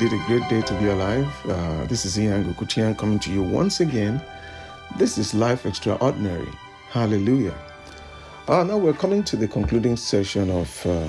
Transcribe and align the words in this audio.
indeed 0.00 0.20
a 0.20 0.26
great 0.26 0.48
day 0.48 0.62
to 0.62 0.74
be 0.74 0.86
alive. 0.86 1.26
Uh, 1.44 1.84
this 1.86 2.04
is 2.04 2.16
Ian 2.20 2.44
Gukutian 2.44 2.96
coming 2.96 3.18
to 3.18 3.32
you 3.32 3.42
once 3.42 3.80
again. 3.80 4.22
This 4.96 5.18
is 5.18 5.34
Life 5.34 5.66
Extraordinary. 5.66 6.46
Hallelujah. 6.88 7.54
Uh, 8.46 8.62
now 8.62 8.78
we're 8.78 8.92
coming 8.92 9.24
to 9.24 9.34
the 9.34 9.48
concluding 9.48 9.96
session 9.96 10.52
of 10.52 10.86
uh, 10.86 11.08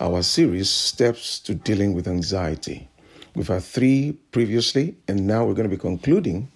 our 0.00 0.24
series, 0.24 0.68
Steps 0.68 1.38
to 1.38 1.54
Dealing 1.54 1.94
with 1.94 2.08
Anxiety. 2.08 2.88
We've 3.36 3.46
had 3.46 3.62
three 3.62 4.18
previously, 4.32 4.96
and 5.06 5.24
now 5.24 5.44
we're 5.44 5.54
going 5.54 5.70
to 5.70 5.76
be 5.76 5.80
concluding 5.80 6.50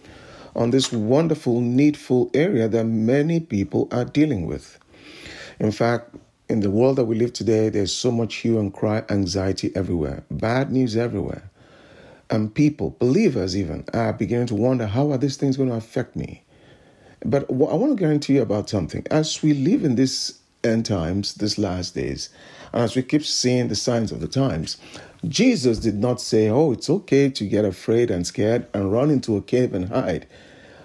on 0.57 0.71
this 0.71 0.91
wonderful, 0.91 1.61
needful 1.61 2.29
area 2.35 2.67
that 2.67 2.87
many 2.87 3.39
people 3.39 3.87
are 3.93 4.05
dealing 4.05 4.47
with. 4.47 4.81
In 5.61 5.71
fact, 5.71 6.17
in 6.49 6.59
the 6.59 6.73
world 6.73 6.97
that 6.97 7.05
we 7.05 7.15
live 7.15 7.33
today, 7.33 7.69
there's 7.69 7.93
so 7.93 8.11
much 8.11 8.35
hue 8.35 8.59
and 8.59 8.75
cry, 8.75 9.05
anxiety 9.11 9.71
everywhere, 9.77 10.25
bad 10.29 10.73
news 10.73 10.97
everywhere. 10.97 11.51
And 12.33 12.55
people, 12.55 12.97
believers 12.99 13.55
even, 13.55 13.85
are 13.93 14.15
beginning 14.15 14.47
to 14.47 14.55
wonder 14.55 14.87
how 14.87 15.13
are 15.13 15.19
these 15.19 15.37
things 15.37 15.59
going 15.59 15.69
to 15.69 15.75
affect 15.75 16.17
me? 16.17 16.43
But 17.27 17.45
I 17.51 17.53
want 17.53 17.93
to 17.93 18.03
guarantee 18.03 18.37
you 18.37 18.43
about 18.43 18.71
something. 18.71 19.07
As 19.11 19.43
we 19.43 19.53
live 19.53 19.85
in 19.85 19.97
these 19.97 20.39
end 20.65 20.87
times, 20.87 21.35
these 21.35 21.59
last 21.59 21.95
days, 21.95 22.31
and 22.73 22.83
as 22.83 22.97
we 22.97 23.03
keep 23.03 23.23
seeing 23.23 23.69
the 23.69 23.77
signs 23.77 24.11
of 24.13 24.21
the 24.21 24.29
times, 24.29 24.79
Jesus 25.29 25.79
did 25.79 25.97
not 25.97 26.23
say, 26.23 26.49
Oh, 26.49 26.73
it's 26.73 26.89
okay 26.89 27.29
to 27.29 27.47
get 27.47 27.67
afraid 27.67 28.11
and 28.11 28.27
scared 28.27 28.67
and 28.73 28.91
run 28.91 29.11
into 29.11 29.37
a 29.37 29.43
cave 29.43 29.75
and 29.75 29.91
hide. 29.91 30.27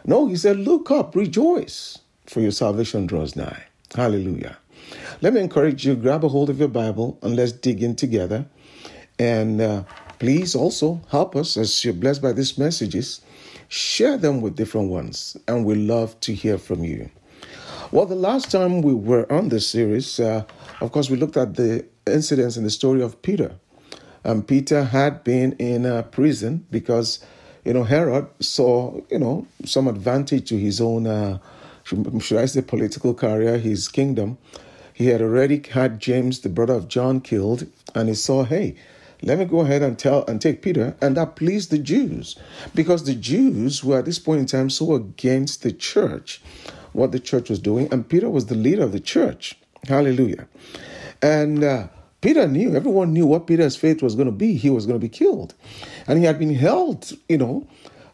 No, 0.06 0.28
he 0.28 0.36
said, 0.36 0.58
Look 0.58 0.92
up, 0.92 1.16
rejoice, 1.16 2.00
for 2.25 2.42
your 2.42 2.52
salvation 2.52 3.08
draws 3.08 3.38
nigh. 3.38 3.64
Hallelujah. 3.95 4.58
Let 5.22 5.34
me 5.34 5.40
encourage 5.40 5.86
you 5.88 5.95
grab 5.95 6.25
a 6.25 6.28
hold 6.28 6.50
of 6.50 6.59
your 6.59 6.68
Bible 6.68 7.18
and 7.22 7.38
let's 7.38 7.53
dig 7.53 7.81
in 7.81 7.95
together. 7.95 8.45
And 9.18 9.62
uh, 9.62 9.84
please 10.19 10.55
also 10.55 11.01
help 11.09 11.35
us 11.35 11.57
as 11.57 11.83
you're 11.83 11.93
blessed 11.93 12.21
by 12.21 12.33
these 12.33 12.57
messages. 12.57 13.21
Share 13.69 14.17
them 14.17 14.41
with 14.41 14.55
different 14.55 14.89
ones, 14.89 15.35
and 15.47 15.65
we 15.65 15.75
love 15.75 16.19
to 16.21 16.33
hear 16.33 16.57
from 16.57 16.83
you. 16.83 17.09
Well, 17.91 18.05
the 18.05 18.15
last 18.15 18.51
time 18.51 18.81
we 18.81 18.93
were 18.93 19.31
on 19.31 19.49
this 19.49 19.67
series, 19.69 20.19
uh, 20.19 20.43
of 20.81 20.91
course, 20.91 21.09
we 21.09 21.17
looked 21.17 21.38
at 21.38 21.55
the 21.55 21.85
incidents 22.05 22.57
in 22.57 22.63
the 22.63 22.69
story 22.69 23.01
of 23.01 23.21
Peter. 23.21 23.55
Um, 24.25 24.43
Peter 24.43 24.83
had 24.83 25.23
been 25.23 25.53
in 25.53 25.85
a 25.85 26.03
prison 26.03 26.65
because, 26.69 27.19
you 27.63 27.73
know, 27.73 27.83
Herod 27.83 28.27
saw, 28.41 28.99
you 29.09 29.19
know, 29.19 29.47
some 29.63 29.88
advantage 29.88 30.49
to 30.49 30.57
his 30.57 30.81
own, 30.81 31.07
uh, 31.07 31.39
should 31.83 32.38
I 32.38 32.45
say, 32.45 32.61
political 32.61 33.13
career, 33.13 33.57
his 33.57 33.88
kingdom. 33.88 34.38
He 34.94 35.07
had 35.07 35.22
already 35.22 35.61
had 35.72 36.00
James, 36.00 36.39
the 36.39 36.50
brother 36.50 36.73
of 36.73 36.88
John, 36.88 37.22
killed, 37.22 37.67
and 37.95 38.09
he 38.09 38.16
saw, 38.16 38.44
hey, 38.44 38.75
let 39.22 39.39
me 39.39 39.45
go 39.45 39.61
ahead 39.61 39.81
and 39.81 39.97
tell 39.97 40.25
and 40.25 40.41
take 40.41 40.61
Peter, 40.61 40.95
and 41.01 41.17
that 41.17 41.35
pleased 41.35 41.72
the 41.72 41.79
Jews 41.79 42.35
because 42.75 43.03
the 43.03 43.16
Jews 43.16 43.83
were 43.83 44.00
at 44.00 44.05
this 44.05 44.19
point 44.19 44.41
in 44.41 44.45
time 44.45 44.69
so 44.69 44.94
against 44.94 45.63
the 45.63 45.72
church, 45.72 46.41
what 46.94 47.11
the 47.11 47.19
church 47.19 47.50
was 47.50 47.59
doing, 47.59 47.88
and 47.91 48.07
Peter 48.07 48.29
was 48.29 48.45
the 48.45 48.56
leader 48.56 48.83
of 48.83 48.91
the 48.91 49.00
church. 49.00 49.57
Hallelujah. 49.88 50.47
And 51.22 51.63
uh, 51.63 51.88
Peter 52.22 52.47
knew, 52.47 52.75
everyone 52.75 53.13
knew 53.13 53.25
what 53.25 53.47
Peter's 53.47 53.75
fate 53.75 54.01
was 54.01 54.16
going 54.16 54.27
to 54.27 54.31
be. 54.31 54.56
He 54.56 54.69
was 54.69 54.85
going 54.85 55.00
to 55.00 55.03
be 55.03 55.09
killed. 55.09 55.53
And 56.07 56.19
he 56.19 56.25
had 56.25 56.39
been 56.39 56.53
held, 56.53 57.11
you 57.29 57.38
know, 57.38 57.67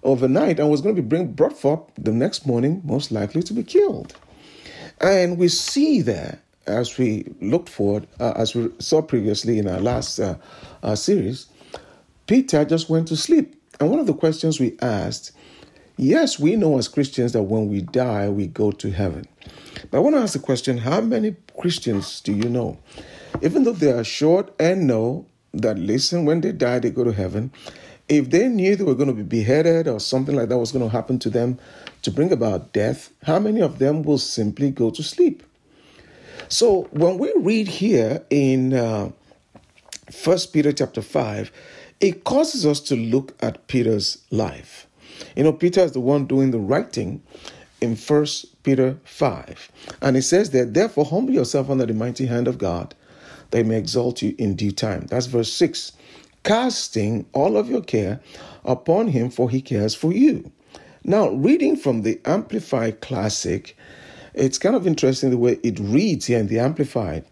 overnight 0.03 0.59
and 0.59 0.69
was 0.69 0.81
going 0.81 0.95
to 0.95 1.01
be 1.01 1.07
bring, 1.07 1.33
brought 1.33 1.57
forth 1.57 1.81
the 1.97 2.11
next 2.11 2.45
morning, 2.45 2.81
most 2.83 3.11
likely 3.11 3.41
to 3.43 3.53
be 3.53 3.63
killed. 3.63 4.15
And 4.99 5.37
we 5.37 5.47
see 5.47 6.01
there 6.01 6.41
as 6.67 6.97
we 6.97 7.25
looked 7.41 7.69
forward, 7.69 8.07
uh, 8.19 8.33
as 8.35 8.55
we 8.55 8.69
saw 8.79 9.01
previously 9.01 9.59
in 9.59 9.67
our 9.67 9.79
last 9.79 10.19
uh, 10.19 10.95
series, 10.95 11.47
Peter 12.27 12.63
just 12.65 12.89
went 12.89 13.07
to 13.09 13.17
sleep. 13.17 13.55
And 13.79 13.89
one 13.89 13.99
of 13.99 14.07
the 14.07 14.13
questions 14.13 14.59
we 14.59 14.77
asked 14.81 15.31
yes, 15.97 16.39
we 16.39 16.55
know 16.55 16.77
as 16.77 16.87
Christians 16.87 17.33
that 17.33 17.43
when 17.43 17.69
we 17.69 17.81
die, 17.81 18.29
we 18.29 18.47
go 18.47 18.71
to 18.71 18.91
heaven. 18.91 19.25
But 19.91 19.97
I 19.97 20.01
want 20.01 20.15
to 20.15 20.21
ask 20.21 20.33
the 20.33 20.39
question 20.39 20.77
how 20.79 21.01
many 21.01 21.35
Christians 21.59 22.21
do 22.21 22.33
you 22.33 22.49
know? 22.49 22.79
Even 23.41 23.63
though 23.63 23.73
they 23.73 23.91
are 23.91 24.03
short 24.03 24.53
and 24.59 24.87
know 24.87 25.25
that, 25.53 25.77
listen, 25.77 26.25
when 26.25 26.41
they 26.41 26.51
die, 26.51 26.79
they 26.79 26.89
go 26.89 27.03
to 27.03 27.11
heaven, 27.11 27.51
if 28.09 28.29
they 28.29 28.47
knew 28.47 28.75
they 28.75 28.83
were 28.83 28.95
going 28.95 29.07
to 29.07 29.13
be 29.13 29.23
beheaded 29.23 29.87
or 29.87 29.99
something 29.99 30.35
like 30.35 30.49
that 30.49 30.57
was 30.57 30.71
going 30.71 30.83
to 30.83 30.89
happen 30.89 31.19
to 31.19 31.29
them 31.29 31.59
to 32.01 32.11
bring 32.11 32.31
about 32.31 32.73
death, 32.73 33.11
how 33.23 33.39
many 33.39 33.61
of 33.61 33.79
them 33.79 34.03
will 34.03 34.17
simply 34.17 34.71
go 34.71 34.89
to 34.91 35.03
sleep? 35.03 35.43
So 36.49 36.83
when 36.91 37.17
we 37.17 37.33
read 37.37 37.67
here 37.67 38.23
in 38.29 38.73
uh, 38.73 39.11
Peter 40.51 40.71
chapter 40.71 41.01
five, 41.01 41.51
it 41.99 42.23
causes 42.23 42.65
us 42.65 42.79
to 42.81 42.95
look 42.95 43.35
at 43.41 43.67
Peter's 43.67 44.17
life. 44.29 44.87
You 45.35 45.43
know, 45.43 45.53
Peter 45.53 45.81
is 45.81 45.93
the 45.93 45.99
one 45.99 46.25
doing 46.25 46.51
the 46.51 46.59
writing 46.59 47.21
in 47.81 47.95
First 47.95 48.61
Peter 48.63 48.97
five, 49.03 49.71
and 50.01 50.15
it 50.17 50.23
says 50.23 50.51
that 50.51 50.73
therefore 50.73 51.05
humble 51.05 51.33
yourself 51.33 51.69
under 51.69 51.85
the 51.85 51.93
mighty 51.93 52.25
hand 52.25 52.47
of 52.47 52.57
God, 52.57 52.95
that 53.51 53.59
He 53.59 53.63
may 53.63 53.77
exalt 53.77 54.21
you 54.21 54.35
in 54.37 54.55
due 54.55 54.71
time. 54.71 55.05
That's 55.07 55.25
verse 55.27 55.51
six. 55.51 55.91
Casting 56.43 57.25
all 57.31 57.55
of 57.55 57.69
your 57.69 57.81
care 57.81 58.19
upon 58.65 59.07
Him, 59.07 59.29
for 59.29 59.49
He 59.49 59.61
cares 59.61 59.95
for 59.95 60.11
you. 60.11 60.51
Now, 61.05 61.29
reading 61.29 61.75
from 61.75 62.01
the 62.01 62.19
Amplified 62.25 63.01
Classic, 63.01 63.77
it's 64.33 64.57
kind 64.57 64.75
of 64.75 64.87
interesting 64.87 65.29
the 65.29 65.37
way 65.37 65.59
it 65.63 65.79
reads 65.79 66.25
here 66.25 66.39
in 66.39 66.47
the 66.47 66.59
Amplified. 66.59 67.25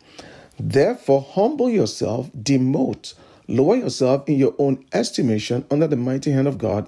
Therefore, 0.60 1.22
humble 1.22 1.70
yourself, 1.70 2.30
demote, 2.34 3.14
lower 3.48 3.76
yourself 3.76 4.28
in 4.30 4.38
your 4.38 4.54
own 4.60 4.86
estimation 4.94 5.66
under 5.72 5.88
the 5.88 5.96
mighty 5.96 6.32
hand 6.32 6.48
of 6.48 6.58
God, 6.58 6.88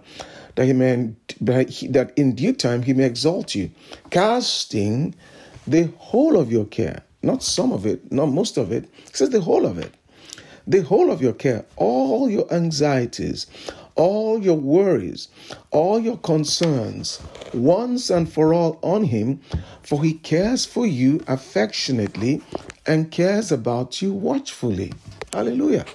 that 0.56 0.66
he 0.66 0.73
may 0.73 1.13
that 1.41 2.13
in 2.16 2.35
due 2.35 2.53
time 2.53 2.84
he 2.84 2.94
may 2.94 3.06
exalt 3.06 3.56
you, 3.56 3.72
casting 4.12 5.16
the 5.66 5.91
whole 5.97 6.38
of 6.38 6.52
your 6.52 6.66
care, 6.66 7.03
not 7.23 7.41
some 7.41 7.72
of 7.72 7.85
it, 7.85 8.12
not 8.12 8.28
most 8.28 8.57
of 8.57 8.72
it. 8.72 8.88
Says 9.13 9.29
the 9.31 9.41
whole 9.41 9.66
of 9.66 9.79
it, 9.79 9.94
the 10.68 10.81
whole 10.81 11.12
of 11.12 11.22
your 11.22 11.34
care, 11.34 11.66
all 11.75 12.29
your 12.29 12.52
anxieties, 12.53 13.47
all 13.95 14.41
your 14.43 14.57
worries, 14.57 15.27
all 15.71 15.99
your 15.99 16.17
concerns, 16.17 17.21
once 17.53 18.09
and 18.09 18.31
for 18.31 18.53
all 18.53 18.79
on 18.81 19.03
Him, 19.03 19.41
for 19.81 20.03
He 20.03 20.13
cares 20.13 20.65
for 20.65 20.85
you 20.85 21.23
affectionately 21.27 22.41
and 22.85 23.11
cares 23.11 23.51
about 23.51 24.01
you 24.01 24.13
watchfully. 24.13 24.93
Hallelujah. 25.31 25.85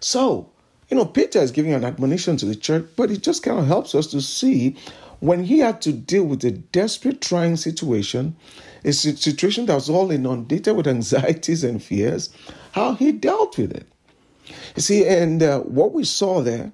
So, 0.00 0.50
you 0.88 0.96
know, 0.96 1.04
Peter 1.04 1.40
is 1.40 1.50
giving 1.50 1.72
an 1.72 1.84
admonition 1.84 2.36
to 2.38 2.46
the 2.46 2.54
church, 2.54 2.86
but 2.96 3.10
it 3.10 3.22
just 3.22 3.42
kind 3.42 3.58
of 3.58 3.66
helps 3.66 3.94
us 3.94 4.06
to 4.08 4.20
see 4.20 4.76
when 5.20 5.44
he 5.44 5.58
had 5.58 5.80
to 5.82 5.92
deal 5.92 6.24
with 6.24 6.44
a 6.44 6.50
desperate, 6.50 7.20
trying 7.20 7.56
situation, 7.56 8.36
a 8.84 8.92
situation 8.92 9.66
that 9.66 9.74
was 9.74 9.88
all 9.88 10.10
inundated 10.10 10.76
with 10.76 10.86
anxieties 10.86 11.64
and 11.64 11.82
fears, 11.82 12.30
how 12.72 12.94
he 12.94 13.12
dealt 13.12 13.56
with 13.58 13.72
it. 13.72 13.86
You 14.76 14.82
see, 14.82 15.06
and 15.06 15.42
uh, 15.42 15.60
what 15.60 15.92
we 15.92 16.04
saw 16.04 16.42
there 16.42 16.70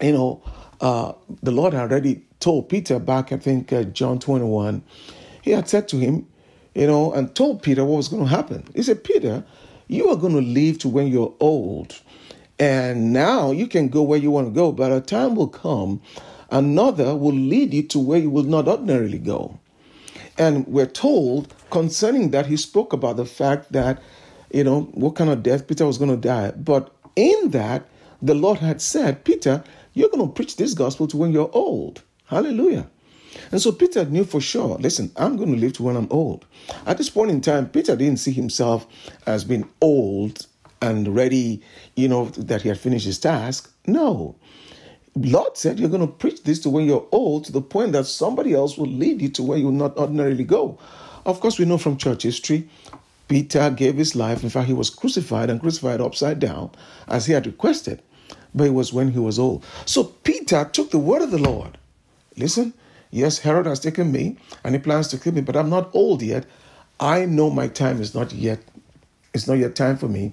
you 0.00 0.12
know, 0.12 0.42
uh, 0.80 1.12
the 1.42 1.50
Lord 1.50 1.74
had 1.74 1.90
already 1.90 2.22
told 2.40 2.68
Peter 2.68 2.98
back, 2.98 3.32
I 3.32 3.36
think, 3.36 3.72
uh, 3.72 3.84
John 3.84 4.18
21, 4.18 4.82
he 5.42 5.50
had 5.50 5.68
said 5.68 5.88
to 5.88 5.96
him, 5.96 6.26
you 6.74 6.86
know, 6.86 7.12
and 7.12 7.34
told 7.34 7.62
Peter 7.62 7.84
what 7.84 7.96
was 7.96 8.08
going 8.08 8.24
to 8.24 8.28
happen. 8.28 8.64
He 8.74 8.82
said, 8.82 9.02
Peter, 9.02 9.44
you 9.88 10.08
are 10.08 10.16
going 10.16 10.34
to 10.34 10.40
live 10.40 10.78
to 10.80 10.88
when 10.88 11.08
you're 11.08 11.34
old. 11.40 12.00
And 12.58 13.12
now 13.12 13.50
you 13.50 13.66
can 13.66 13.88
go 13.88 14.02
where 14.02 14.18
you 14.18 14.30
want 14.30 14.48
to 14.48 14.52
go, 14.52 14.72
but 14.72 14.92
a 14.92 15.00
time 15.00 15.34
will 15.34 15.48
come, 15.48 16.00
another 16.50 17.16
will 17.16 17.34
lead 17.34 17.72
you 17.72 17.82
to 17.84 17.98
where 17.98 18.18
you 18.18 18.30
will 18.30 18.44
not 18.44 18.68
ordinarily 18.68 19.18
go. 19.18 19.58
And 20.36 20.66
we're 20.66 20.86
told 20.86 21.52
concerning 21.70 22.30
that, 22.30 22.46
he 22.46 22.56
spoke 22.56 22.92
about 22.92 23.16
the 23.16 23.26
fact 23.26 23.72
that, 23.72 24.00
you 24.52 24.64
know, 24.64 24.82
what 24.92 25.16
kind 25.16 25.30
of 25.30 25.42
death 25.42 25.66
Peter 25.66 25.86
was 25.86 25.98
going 25.98 26.10
to 26.10 26.16
die. 26.16 26.52
But 26.52 26.94
in 27.16 27.50
that, 27.50 27.86
the 28.22 28.34
Lord 28.34 28.58
had 28.58 28.80
said, 28.80 29.24
Peter, 29.24 29.62
you're 29.94 30.10
going 30.10 30.26
to 30.26 30.32
preach 30.32 30.56
this 30.56 30.74
gospel 30.74 31.06
to 31.08 31.16
when 31.16 31.32
you're 31.32 31.50
old. 31.52 32.02
Hallelujah. 32.26 32.88
And 33.50 33.60
so 33.60 33.72
Peter 33.72 34.04
knew 34.04 34.24
for 34.24 34.40
sure, 34.40 34.76
listen, 34.78 35.10
I'm 35.16 35.36
going 35.36 35.52
to 35.52 35.58
live 35.58 35.74
to 35.74 35.82
when 35.82 35.96
I'm 35.96 36.08
old. 36.10 36.44
At 36.86 36.98
this 36.98 37.10
point 37.10 37.30
in 37.30 37.40
time, 37.40 37.68
Peter 37.68 37.96
didn't 37.96 38.18
see 38.18 38.32
himself 38.32 38.86
as 39.26 39.44
being 39.44 39.68
old 39.80 40.46
and 40.80 41.14
ready, 41.14 41.62
you 41.96 42.08
know, 42.08 42.26
that 42.26 42.62
he 42.62 42.68
had 42.68 42.78
finished 42.78 43.06
his 43.06 43.18
task. 43.18 43.72
No. 43.86 44.36
Lord 45.16 45.56
said, 45.56 45.80
You're 45.80 45.88
going 45.88 46.06
to 46.06 46.12
preach 46.12 46.44
this 46.44 46.60
to 46.60 46.70
when 46.70 46.86
you're 46.86 47.08
old 47.10 47.44
to 47.46 47.52
the 47.52 47.62
point 47.62 47.92
that 47.92 48.06
somebody 48.06 48.54
else 48.54 48.76
will 48.76 48.86
lead 48.86 49.20
you 49.20 49.28
to 49.30 49.42
where 49.42 49.58
you'll 49.58 49.72
not 49.72 49.96
ordinarily 49.96 50.44
go. 50.44 50.78
Of 51.26 51.40
course, 51.40 51.58
we 51.58 51.64
know 51.64 51.78
from 51.78 51.96
church 51.96 52.22
history, 52.22 52.68
Peter 53.26 53.70
gave 53.70 53.96
his 53.96 54.14
life. 54.14 54.42
In 54.42 54.48
fact, 54.48 54.68
he 54.68 54.72
was 54.72 54.90
crucified 54.90 55.50
and 55.50 55.60
crucified 55.60 56.00
upside 56.00 56.38
down 56.38 56.70
as 57.08 57.26
he 57.26 57.32
had 57.32 57.46
requested 57.46 58.02
but 58.54 58.66
it 58.66 58.74
was 58.74 58.92
when 58.92 59.12
he 59.12 59.18
was 59.18 59.38
old. 59.38 59.64
So 59.86 60.04
Peter 60.04 60.64
took 60.64 60.90
the 60.90 60.98
word 60.98 61.22
of 61.22 61.30
the 61.30 61.38
Lord. 61.38 61.78
Listen, 62.36 62.72
Yes, 63.10 63.38
Herod 63.38 63.66
has 63.66 63.80
taken 63.80 64.12
me 64.12 64.36
and 64.64 64.74
he 64.74 64.80
plans 64.80 65.08
to 65.08 65.18
kill 65.18 65.32
me, 65.32 65.40
but 65.40 65.56
I'm 65.56 65.70
not 65.70 65.90
old 65.94 66.22
yet. 66.22 66.44
I 67.00 67.24
know 67.24 67.50
my 67.50 67.68
time 67.68 68.00
is 68.00 68.14
not 68.14 68.32
yet, 68.32 68.60
it's 69.32 69.46
not 69.46 69.58
yet 69.58 69.76
time 69.76 69.96
for 69.96 70.08
me 70.08 70.32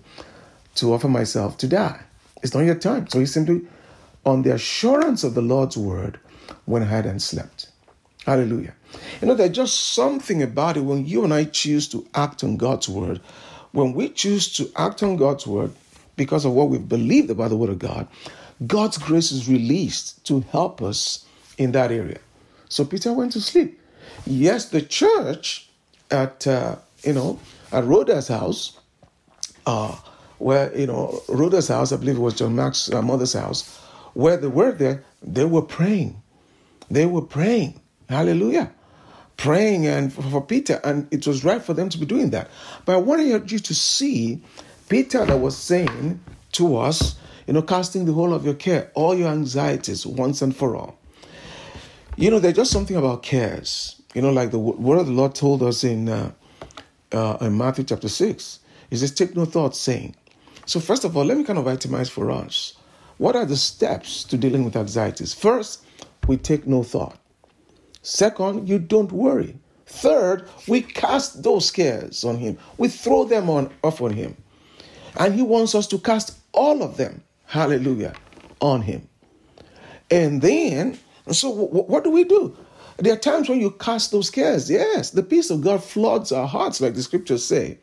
to 0.75 0.93
offer 0.93 1.07
myself 1.07 1.57
to 1.59 1.67
die. 1.67 2.01
It's 2.43 2.53
not 2.53 2.61
yet 2.61 2.81
time. 2.81 3.07
So 3.07 3.19
he 3.19 3.25
simply, 3.25 3.61
on 4.25 4.41
the 4.41 4.53
assurance 4.53 5.23
of 5.23 5.35
the 5.35 5.41
Lord's 5.41 5.77
word, 5.77 6.19
went 6.65 6.83
ahead 6.83 7.05
and 7.05 7.21
slept. 7.21 7.69
Hallelujah. 8.25 8.73
You 9.21 9.27
know, 9.27 9.35
there's 9.35 9.51
just 9.51 9.93
something 9.93 10.41
about 10.41 10.77
it 10.77 10.81
when 10.81 11.05
you 11.05 11.23
and 11.23 11.33
I 11.33 11.45
choose 11.45 11.87
to 11.89 12.05
act 12.13 12.43
on 12.43 12.57
God's 12.57 12.89
word. 12.89 13.21
When 13.71 13.93
we 13.93 14.09
choose 14.09 14.53
to 14.57 14.69
act 14.75 15.03
on 15.03 15.15
God's 15.15 15.45
word 15.45 15.73
because 16.15 16.45
of 16.45 16.53
what 16.53 16.69
we've 16.69 16.87
believed 16.87 17.29
about 17.29 17.49
the 17.49 17.57
word 17.57 17.69
of 17.69 17.79
God, 17.79 18.07
God's 18.65 18.97
grace 18.97 19.31
is 19.31 19.49
released 19.49 20.25
to 20.25 20.41
help 20.51 20.81
us 20.81 21.25
in 21.57 21.71
that 21.73 21.91
area. 21.91 22.19
So 22.69 22.85
Peter 22.85 23.13
went 23.13 23.33
to 23.33 23.41
sleep. 23.41 23.79
Yes, 24.25 24.69
the 24.69 24.81
church 24.81 25.69
at 26.11 26.47
uh, 26.47 26.77
you 27.03 27.13
know 27.13 27.39
at 27.71 27.83
Rhoda's 27.83 28.27
house, 28.27 28.79
uh, 29.65 29.95
where 30.37 30.75
you 30.77 30.87
know 30.87 31.21
Rhoda's 31.27 31.67
house, 31.67 31.91
I 31.91 31.97
believe 31.97 32.17
it 32.17 32.21
was 32.21 32.35
John 32.35 32.55
Mark's 32.55 32.91
uh, 32.91 33.01
mother's 33.01 33.33
house, 33.33 33.77
where 34.13 34.37
they 34.37 34.47
were 34.47 34.71
there, 34.71 35.03
they 35.21 35.45
were 35.45 35.61
praying. 35.61 36.21
They 36.89 37.05
were 37.05 37.21
praying. 37.21 37.79
Hallelujah. 38.09 38.71
Praying 39.37 39.85
and 39.87 40.13
for, 40.13 40.21
for 40.23 40.41
Peter, 40.41 40.79
and 40.83 41.07
it 41.11 41.27
was 41.27 41.43
right 41.43 41.61
for 41.61 41.73
them 41.73 41.89
to 41.89 41.97
be 41.97 42.05
doing 42.05 42.29
that. 42.29 42.49
But 42.85 42.93
I 42.93 42.97
wanted 42.97 43.51
you 43.51 43.59
to 43.59 43.75
see 43.75 44.41
Peter 44.89 45.25
that 45.25 45.37
was 45.37 45.57
saying 45.57 46.19
to 46.53 46.77
us, 46.77 47.15
you 47.47 47.53
know, 47.53 47.61
casting 47.61 48.05
the 48.05 48.13
whole 48.13 48.33
of 48.33 48.45
your 48.45 48.53
care, 48.53 48.91
all 48.93 49.15
your 49.15 49.29
anxieties 49.29 50.05
once 50.05 50.41
and 50.41 50.55
for 50.55 50.75
all. 50.75 50.97
You 52.15 52.31
know, 52.31 52.39
there's 52.39 52.55
just 52.55 52.71
something 52.71 52.95
about 52.95 53.23
cares. 53.23 54.01
You 54.13 54.21
know, 54.21 54.31
like 54.31 54.51
the 54.51 54.59
word 54.59 54.99
of 54.99 55.07
the 55.07 55.11
Lord 55.11 55.35
told 55.35 55.61
us 55.61 55.83
in 55.83 56.07
uh, 56.07 56.31
uh, 57.11 57.37
in 57.41 57.57
Matthew 57.57 57.83
chapter 57.83 58.07
six. 58.07 58.59
He 58.89 58.95
says, 58.95 59.11
"Take 59.11 59.35
no 59.35 59.45
thought, 59.45 59.75
saying." 59.75 60.15
So 60.65 60.79
first 60.79 61.03
of 61.03 61.15
all, 61.17 61.25
let 61.25 61.37
me 61.37 61.43
kind 61.43 61.59
of 61.59 61.65
itemize 61.65 62.09
for 62.09 62.31
us. 62.31 62.75
What 63.17 63.35
are 63.35 63.45
the 63.45 63.57
steps 63.57 64.23
to 64.25 64.37
dealing 64.37 64.63
with 64.63 64.75
anxieties? 64.75 65.33
First, 65.33 65.85
we 66.27 66.37
take 66.37 66.65
no 66.65 66.83
thought. 66.83 67.17
Second, 68.01 68.67
you 68.69 68.79
don't 68.79 69.11
worry. 69.11 69.57
Third, 69.85 70.47
we 70.67 70.81
cast 70.81 71.43
those 71.43 71.69
cares 71.71 72.23
on 72.23 72.37
him. 72.37 72.57
We 72.77 72.87
throw 72.87 73.25
them 73.25 73.49
on 73.49 73.71
off 73.83 74.01
on 74.01 74.11
him. 74.13 74.35
And 75.17 75.33
he 75.33 75.41
wants 75.41 75.75
us 75.75 75.87
to 75.87 75.99
cast 75.99 76.37
all 76.53 76.83
of 76.83 76.97
them, 76.97 77.23
hallelujah, 77.45 78.13
on 78.61 78.81
him. 78.81 79.07
And 80.11 80.41
then, 80.41 80.97
so 81.31 81.49
what 81.49 82.03
do 82.03 82.09
we 82.11 82.23
do? 82.23 82.55
There 82.97 83.13
are 83.13 83.17
times 83.17 83.49
when 83.49 83.59
you 83.59 83.71
cast 83.71 84.11
those 84.11 84.29
cares. 84.29 84.69
Yes, 84.69 85.11
the 85.11 85.23
peace 85.23 85.49
of 85.49 85.61
God 85.61 85.83
floods 85.83 86.31
our 86.31 86.47
hearts, 86.47 86.79
like 86.79 86.93
the 86.93 87.03
scriptures 87.03 87.43
say. 87.43 87.77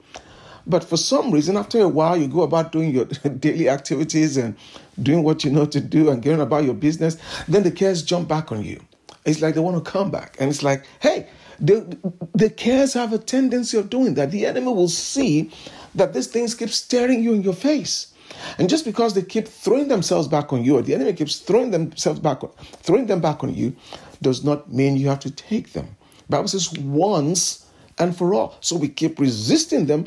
But 0.66 0.84
for 0.84 0.96
some 0.96 1.30
reason, 1.32 1.56
after 1.56 1.80
a 1.80 1.88
while, 1.88 2.16
you 2.16 2.28
go 2.28 2.42
about 2.42 2.72
doing 2.72 2.92
your 2.92 3.04
daily 3.38 3.68
activities 3.68 4.36
and 4.36 4.56
doing 5.02 5.22
what 5.22 5.44
you 5.44 5.50
know 5.50 5.66
to 5.66 5.80
do 5.80 6.08
and 6.10 6.22
getting 6.22 6.40
about 6.40 6.64
your 6.64 6.74
business. 6.74 7.16
Then 7.48 7.62
the 7.62 7.70
cares 7.70 8.02
jump 8.02 8.28
back 8.28 8.52
on 8.52 8.64
you. 8.64 8.80
It's 9.24 9.40
like 9.40 9.54
they 9.54 9.60
want 9.60 9.84
to 9.84 9.90
come 9.90 10.10
back. 10.10 10.36
And 10.38 10.50
it's 10.50 10.62
like, 10.62 10.84
hey, 11.00 11.28
the, 11.58 11.96
the 12.34 12.50
cares 12.50 12.94
have 12.94 13.12
a 13.12 13.18
tendency 13.18 13.76
of 13.76 13.90
doing 13.90 14.14
that. 14.14 14.30
The 14.30 14.46
enemy 14.46 14.66
will 14.66 14.88
see 14.88 15.50
that 15.94 16.12
these 16.12 16.26
things 16.26 16.54
keep 16.54 16.70
staring 16.70 17.22
you 17.22 17.32
in 17.32 17.42
your 17.42 17.54
face. 17.54 18.12
And 18.58 18.68
just 18.68 18.84
because 18.84 19.14
they 19.14 19.22
keep 19.22 19.46
throwing 19.46 19.88
themselves 19.88 20.28
back 20.28 20.52
on 20.52 20.64
you, 20.64 20.76
or 20.78 20.82
the 20.82 20.94
enemy 20.94 21.12
keeps 21.12 21.38
throwing 21.38 21.70
themselves 21.70 22.20
back 22.20 22.42
on, 22.42 22.50
throwing 22.82 23.06
them 23.06 23.20
back 23.20 23.44
on 23.44 23.54
you, 23.54 23.76
does 24.22 24.44
not 24.44 24.72
mean 24.72 24.96
you 24.96 25.08
have 25.08 25.20
to 25.20 25.30
take 25.30 25.72
them. 25.72 25.96
Bible 26.28 26.48
says 26.48 26.72
once 26.78 27.66
and 27.98 28.16
for 28.16 28.34
all. 28.34 28.56
So 28.60 28.76
we 28.76 28.88
keep 28.88 29.18
resisting 29.18 29.86
them 29.86 30.06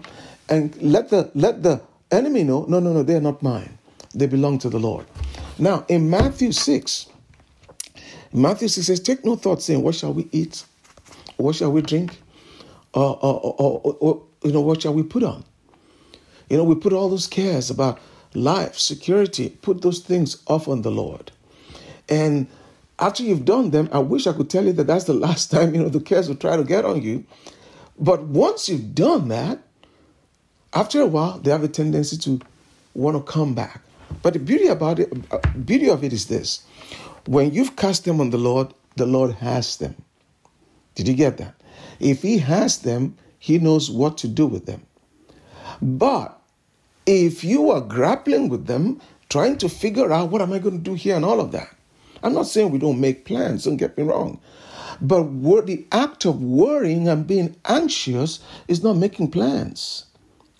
and 0.49 0.75
let 0.81 1.09
the 1.09 1.31
let 1.35 1.63
the 1.63 1.81
enemy 2.11 2.43
know, 2.43 2.65
no, 2.67 2.79
no, 2.79 2.93
no, 2.93 3.03
they're 3.03 3.21
not 3.21 3.43
mine. 3.43 3.77
They 4.13 4.27
belong 4.27 4.59
to 4.59 4.69
the 4.69 4.79
Lord. 4.79 5.05
Now 5.59 5.85
in 5.88 6.09
Matthew 6.09 6.51
6, 6.51 7.07
Matthew 8.33 8.67
6 8.67 8.88
says, 8.88 8.99
Take 8.99 9.23
no 9.23 9.35
thought 9.35 9.61
saying, 9.61 9.81
What 9.81 9.95
shall 9.95 10.13
we 10.13 10.27
eat? 10.31 10.65
What 11.38 11.55
shall 11.55 11.71
we 11.71 11.81
drink? 11.81 12.17
Or, 12.93 13.19
or, 13.21 13.55
or, 13.99 14.23
you 14.43 14.53
know, 14.53 14.61
what 14.61 14.81
shall 14.81 14.93
we 14.93 15.03
put 15.03 15.23
on? 15.23 15.43
You 16.50 16.57
know, 16.57 16.63
we 16.63 16.75
put 16.75 16.94
all 16.94 17.09
those 17.09 17.27
cares 17.27 17.69
about 17.69 18.00
life, 18.33 18.77
security, 18.77 19.50
put 19.62 19.81
those 19.81 20.00
things 20.00 20.42
off 20.47 20.68
on 20.68 20.81
the 20.81 20.92
Lord. 20.92 21.31
And 22.09 22.47
after 23.00 23.24
you've 23.24 23.45
done 23.45 23.71
them, 23.71 23.89
I 23.92 24.00
wish 24.00 24.27
I 24.27 24.33
could 24.33 24.50
tell 24.50 24.65
you 24.65 24.74
that 24.74 24.88
that's 24.88 25.06
the 25.06 25.13
last 25.27 25.51
time, 25.51 25.74
you 25.74 25.81
know, 25.81 25.89
the 25.89 26.00
cares 26.00 26.27
will 26.27 26.36
try 26.36 26.57
to 26.57 26.63
get 26.63 26.86
on 26.86 27.01
you. 27.01 27.25
But 27.97 28.24
once 28.24 28.68
you've 28.68 28.94
done 28.94 29.30
that, 29.30 29.59
after 30.74 31.01
a 31.01 31.06
while, 31.06 31.39
they 31.39 31.51
have 31.51 31.63
a 31.63 31.69
tendency 31.69 32.18
to 32.18 32.42
want 32.94 33.15
to 33.15 33.31
come 33.31 33.53
back. 33.53 33.81
But 34.21 34.33
the 34.33 34.39
beauty 34.39 34.68
about 34.68 35.00
it, 35.00 35.12
uh, 35.31 35.39
beauty 35.65 35.89
of 35.89 36.03
it 36.03 36.12
is 36.12 36.27
this: 36.27 36.65
when 37.25 37.53
you've 37.53 37.75
cast 37.75 38.06
them 38.06 38.19
on 38.19 38.30
the 38.30 38.38
Lord, 38.38 38.74
the 38.98 39.06
Lord 39.06 39.36
has 39.36 39.77
them. 39.77 39.95
Did 40.95 41.07
you 41.07 41.13
get 41.13 41.38
that? 41.38 41.56
If 42.00 42.21
He 42.21 42.39
has 42.39 42.80
them, 42.80 43.15
He 43.39 43.57
knows 43.57 43.89
what 43.89 44.18
to 44.19 44.27
do 44.27 44.45
with 44.45 44.65
them. 44.65 44.86
But 45.81 46.34
if 47.05 47.43
you 47.43 47.69
are 47.71 47.81
grappling 47.81 48.49
with 48.49 48.67
them, 48.67 49.01
trying 49.29 49.57
to 49.57 49.69
figure 49.69 50.11
out 50.11 50.29
what 50.29 50.41
am 50.41 50.53
I 50.53 50.59
going 50.59 50.77
to 50.77 50.83
do 50.83 50.93
here 50.93 51.15
and 51.15 51.25
all 51.25 51.39
of 51.39 51.51
that, 51.51 51.75
I'm 52.23 52.33
not 52.33 52.47
saying 52.47 52.71
we 52.71 52.79
don't 52.79 52.99
make 52.99 53.25
plans, 53.25 53.65
don't 53.65 53.77
get 53.77 53.97
me 53.97 54.03
wrong. 54.03 54.39
But 55.01 55.24
the 55.65 55.85
act 55.91 56.25
of 56.25 56.41
worrying 56.41 57.07
and 57.07 57.27
being 57.27 57.55
anxious 57.65 58.39
is 58.67 58.83
not 58.83 58.97
making 58.97 59.31
plans. 59.31 60.05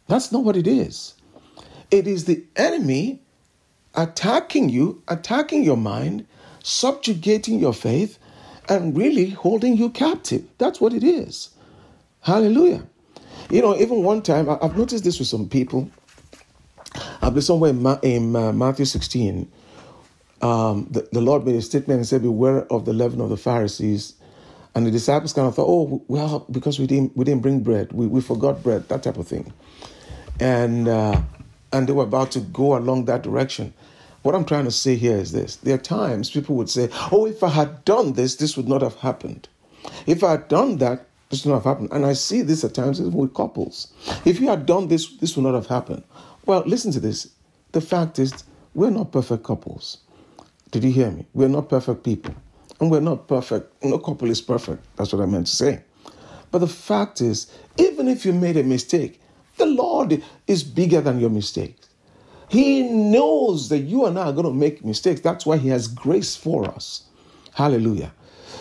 That's 0.07 0.31
not 0.31 0.43
what 0.43 0.57
it 0.57 0.67
is. 0.67 1.15
It 1.89 2.07
is 2.07 2.25
the 2.25 2.43
enemy 2.55 3.21
attacking 3.95 4.69
you, 4.69 5.01
attacking 5.07 5.63
your 5.63 5.77
mind, 5.77 6.27
subjugating 6.63 7.59
your 7.59 7.73
faith, 7.73 8.19
and 8.67 8.97
really 8.97 9.29
holding 9.29 9.77
you 9.77 9.89
captive. 9.89 10.43
That's 10.57 10.81
what 10.81 10.93
it 10.93 11.03
is. 11.03 11.49
Hallelujah. 12.21 12.85
You 13.49 13.61
know, 13.61 13.77
even 13.77 14.03
one 14.03 14.21
time, 14.21 14.49
I've 14.49 14.77
noticed 14.77 15.03
this 15.03 15.19
with 15.19 15.27
some 15.27 15.47
people. 15.47 15.89
I've 17.21 17.33
been 17.33 17.41
somewhere 17.41 17.71
in, 17.71 17.81
Ma- 17.81 17.99
in 18.01 18.35
uh, 18.35 18.51
Matthew 18.51 18.85
16. 18.85 19.51
Um, 20.41 20.87
the, 20.91 21.07
the 21.11 21.21
Lord 21.21 21.45
made 21.45 21.55
a 21.55 21.61
statement 21.61 21.97
and 21.97 22.07
said, 22.07 22.21
Beware 22.21 22.71
of 22.71 22.85
the 22.85 22.93
leaven 22.93 23.21
of 23.21 23.29
the 23.29 23.37
Pharisees. 23.37 24.13
And 24.75 24.85
the 24.85 24.91
disciples 24.91 25.31
kind 25.31 25.47
of 25.47 25.55
thought, 25.55 25.67
oh, 25.69 26.03
well, 26.09 26.45
because 26.51 26.79
we 26.79 26.85
didn't, 26.85 27.15
we 27.15 27.23
didn't 27.23 27.41
bring 27.41 27.61
bread, 27.61 27.93
we, 27.93 28.07
we 28.07 28.19
forgot 28.19 28.61
bread, 28.61 28.89
that 28.89 29.03
type 29.03 29.17
of 29.17 29.25
thing 29.25 29.53
and 30.39 30.87
uh, 30.87 31.21
and 31.71 31.87
they 31.87 31.93
were 31.93 32.03
about 32.03 32.31
to 32.31 32.39
go 32.39 32.77
along 32.77 33.05
that 33.05 33.21
direction. 33.21 33.73
What 34.21 34.33
I'm 34.33 34.45
trying 34.45 34.65
to 34.65 34.71
say 34.71 34.95
here 34.95 35.17
is 35.17 35.31
this: 35.31 35.57
there 35.57 35.75
are 35.75 35.79
times 35.79 36.29
people 36.29 36.55
would 36.55 36.69
say, 36.69 36.89
"Oh, 37.11 37.25
if 37.25 37.43
I 37.43 37.49
had 37.49 37.85
done 37.85 38.13
this, 38.13 38.35
this 38.35 38.57
would 38.57 38.67
not 38.67 38.81
have 38.81 38.95
happened. 38.95 39.47
If 40.07 40.23
I 40.23 40.31
had 40.31 40.47
done 40.47 40.77
that, 40.77 41.07
this 41.29 41.45
would 41.45 41.51
not 41.51 41.63
have 41.63 41.65
happened." 41.65 41.89
And 41.91 42.05
I 42.05 42.13
see 42.13 42.41
this 42.41 42.63
at 42.63 42.73
times 42.73 42.99
even 42.99 43.13
with 43.13 43.33
couples. 43.33 43.93
If 44.25 44.39
you 44.39 44.47
had 44.47 44.65
done 44.65 44.87
this, 44.87 45.15
this 45.17 45.35
would 45.35 45.43
not 45.43 45.53
have 45.53 45.67
happened. 45.67 46.03
Well, 46.45 46.63
listen 46.65 46.91
to 46.91 46.99
this. 46.99 47.29
The 47.71 47.81
fact 47.81 48.19
is, 48.19 48.43
we're 48.73 48.91
not 48.91 49.11
perfect 49.11 49.43
couples. 49.43 49.97
Did 50.71 50.83
you 50.83 50.91
hear 50.91 51.09
me? 51.09 51.25
We're 51.33 51.49
not 51.49 51.69
perfect 51.69 52.03
people. 52.03 52.35
And 52.79 52.91
we're 52.91 52.99
not 52.99 53.27
perfect. 53.27 53.83
No 53.83 53.97
couple 53.97 54.29
is 54.29 54.41
perfect. 54.41 54.83
That's 54.95 55.13
what 55.13 55.21
I 55.21 55.25
meant 55.25 55.47
to 55.47 55.55
say. 55.55 55.83
But 56.51 56.59
the 56.59 56.67
fact 56.67 57.21
is, 57.21 57.51
even 57.77 58.07
if 58.07 58.25
you 58.25 58.33
made 58.33 58.57
a 58.57 58.63
mistake, 58.63 59.19
the 59.57 59.65
Lord 59.65 60.21
is 60.47 60.63
bigger 60.63 61.01
than 61.01 61.19
your 61.19 61.29
mistakes. 61.29 61.89
He 62.49 62.83
knows 62.83 63.69
that 63.69 63.79
you 63.79 64.05
and 64.05 64.19
I 64.19 64.27
are 64.27 64.33
going 64.33 64.45
to 64.45 64.53
make 64.53 64.85
mistakes. 64.85 65.21
That's 65.21 65.45
why 65.45 65.57
He 65.57 65.69
has 65.69 65.87
grace 65.87 66.35
for 66.35 66.69
us. 66.69 67.05
Hallelujah. 67.53 68.13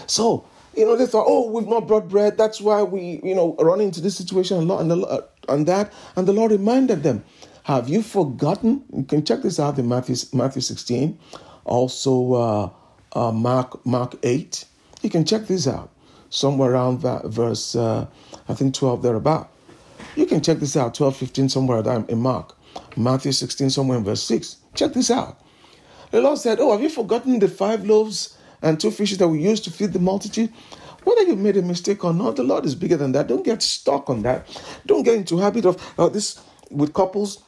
So, 0.06 0.46
you 0.76 0.86
know, 0.86 0.96
they 0.96 1.06
thought, 1.06 1.26
oh, 1.28 1.50
we've 1.50 1.68
not 1.68 1.86
brought 1.86 2.08
bread. 2.08 2.38
That's 2.38 2.60
why 2.60 2.82
we, 2.82 3.20
you 3.22 3.34
know, 3.34 3.54
run 3.60 3.80
into 3.80 4.00
this 4.00 4.16
situation 4.16 4.56
a 4.56 4.62
lot 4.62 4.80
and, 4.80 4.90
the, 4.90 5.00
uh, 5.00 5.20
and 5.48 5.66
that. 5.66 5.92
And 6.16 6.26
the 6.26 6.32
Lord 6.32 6.52
reminded 6.52 7.02
them, 7.02 7.24
have 7.64 7.88
you 7.88 8.02
forgotten? 8.02 8.85
You 8.94 9.04
can 9.04 9.25
check 9.25 9.40
this 9.40 9.59
out 9.59 9.78
in 9.78 9.88
Matthew, 9.88 10.16
Matthew 10.35 10.61
16, 10.61 11.18
also 11.64 12.35
uh, 12.35 12.71
uh, 13.18 13.33
Mark, 13.33 13.85
Mark 13.87 14.16
8. 14.23 14.66
You 15.00 15.09
can 15.09 15.25
check 15.25 15.47
this 15.47 15.66
out 15.66 15.90
somewhere 16.28 16.73
around 16.73 17.00
that 17.00 17.25
verse, 17.25 17.75
uh, 17.75 18.06
I 18.49 18.54
think 18.54 18.75
12 18.75 19.02
thereabout. 19.02 19.50
You 20.14 20.26
can 20.26 20.42
check 20.42 20.59
this 20.59 20.76
out, 20.76 20.94
12, 20.94 21.16
15, 21.16 21.49
somewhere 21.49 21.83
in 22.09 22.18
Mark. 22.18 22.54
Matthew 22.99 23.33
16, 23.33 23.71
somewhere 23.71 23.97
in 23.97 24.04
verse 24.04 24.23
6. 24.25 24.56
Check 24.75 24.92
this 24.92 25.11
out. 25.11 25.40
The 26.11 26.21
Lord 26.21 26.38
said, 26.38 26.61
Oh, 26.61 26.73
have 26.73 26.83
you 26.83 26.90
forgotten 26.90 27.38
the 27.38 27.49
five 27.49 27.87
loaves 27.87 28.37
and 28.61 28.78
two 28.78 28.90
fishes 28.90 29.16
that 29.18 29.28
we 29.28 29.40
used 29.40 29.64
to 29.64 29.71
feed 29.71 29.94
the 29.94 29.99
multitude? 29.99 30.52
Whether 31.04 31.23
you 31.23 31.37
made 31.37 31.56
a 31.56 31.62
mistake 31.62 32.04
or 32.04 32.12
not, 32.12 32.37
the 32.37 32.42
Lord 32.42 32.66
is 32.66 32.75
bigger 32.75 32.99
than 32.99 33.12
that. 33.12 33.26
Don't 33.26 33.44
get 33.44 33.62
stuck 33.62 34.11
on 34.11 34.21
that. 34.23 34.47
Don't 34.85 35.02
get 35.02 35.14
into 35.14 35.38
habit 35.38 35.64
of 35.64 35.94
uh, 35.99 36.11
this 36.11 36.40
with 36.71 36.92
couples. 36.92 37.42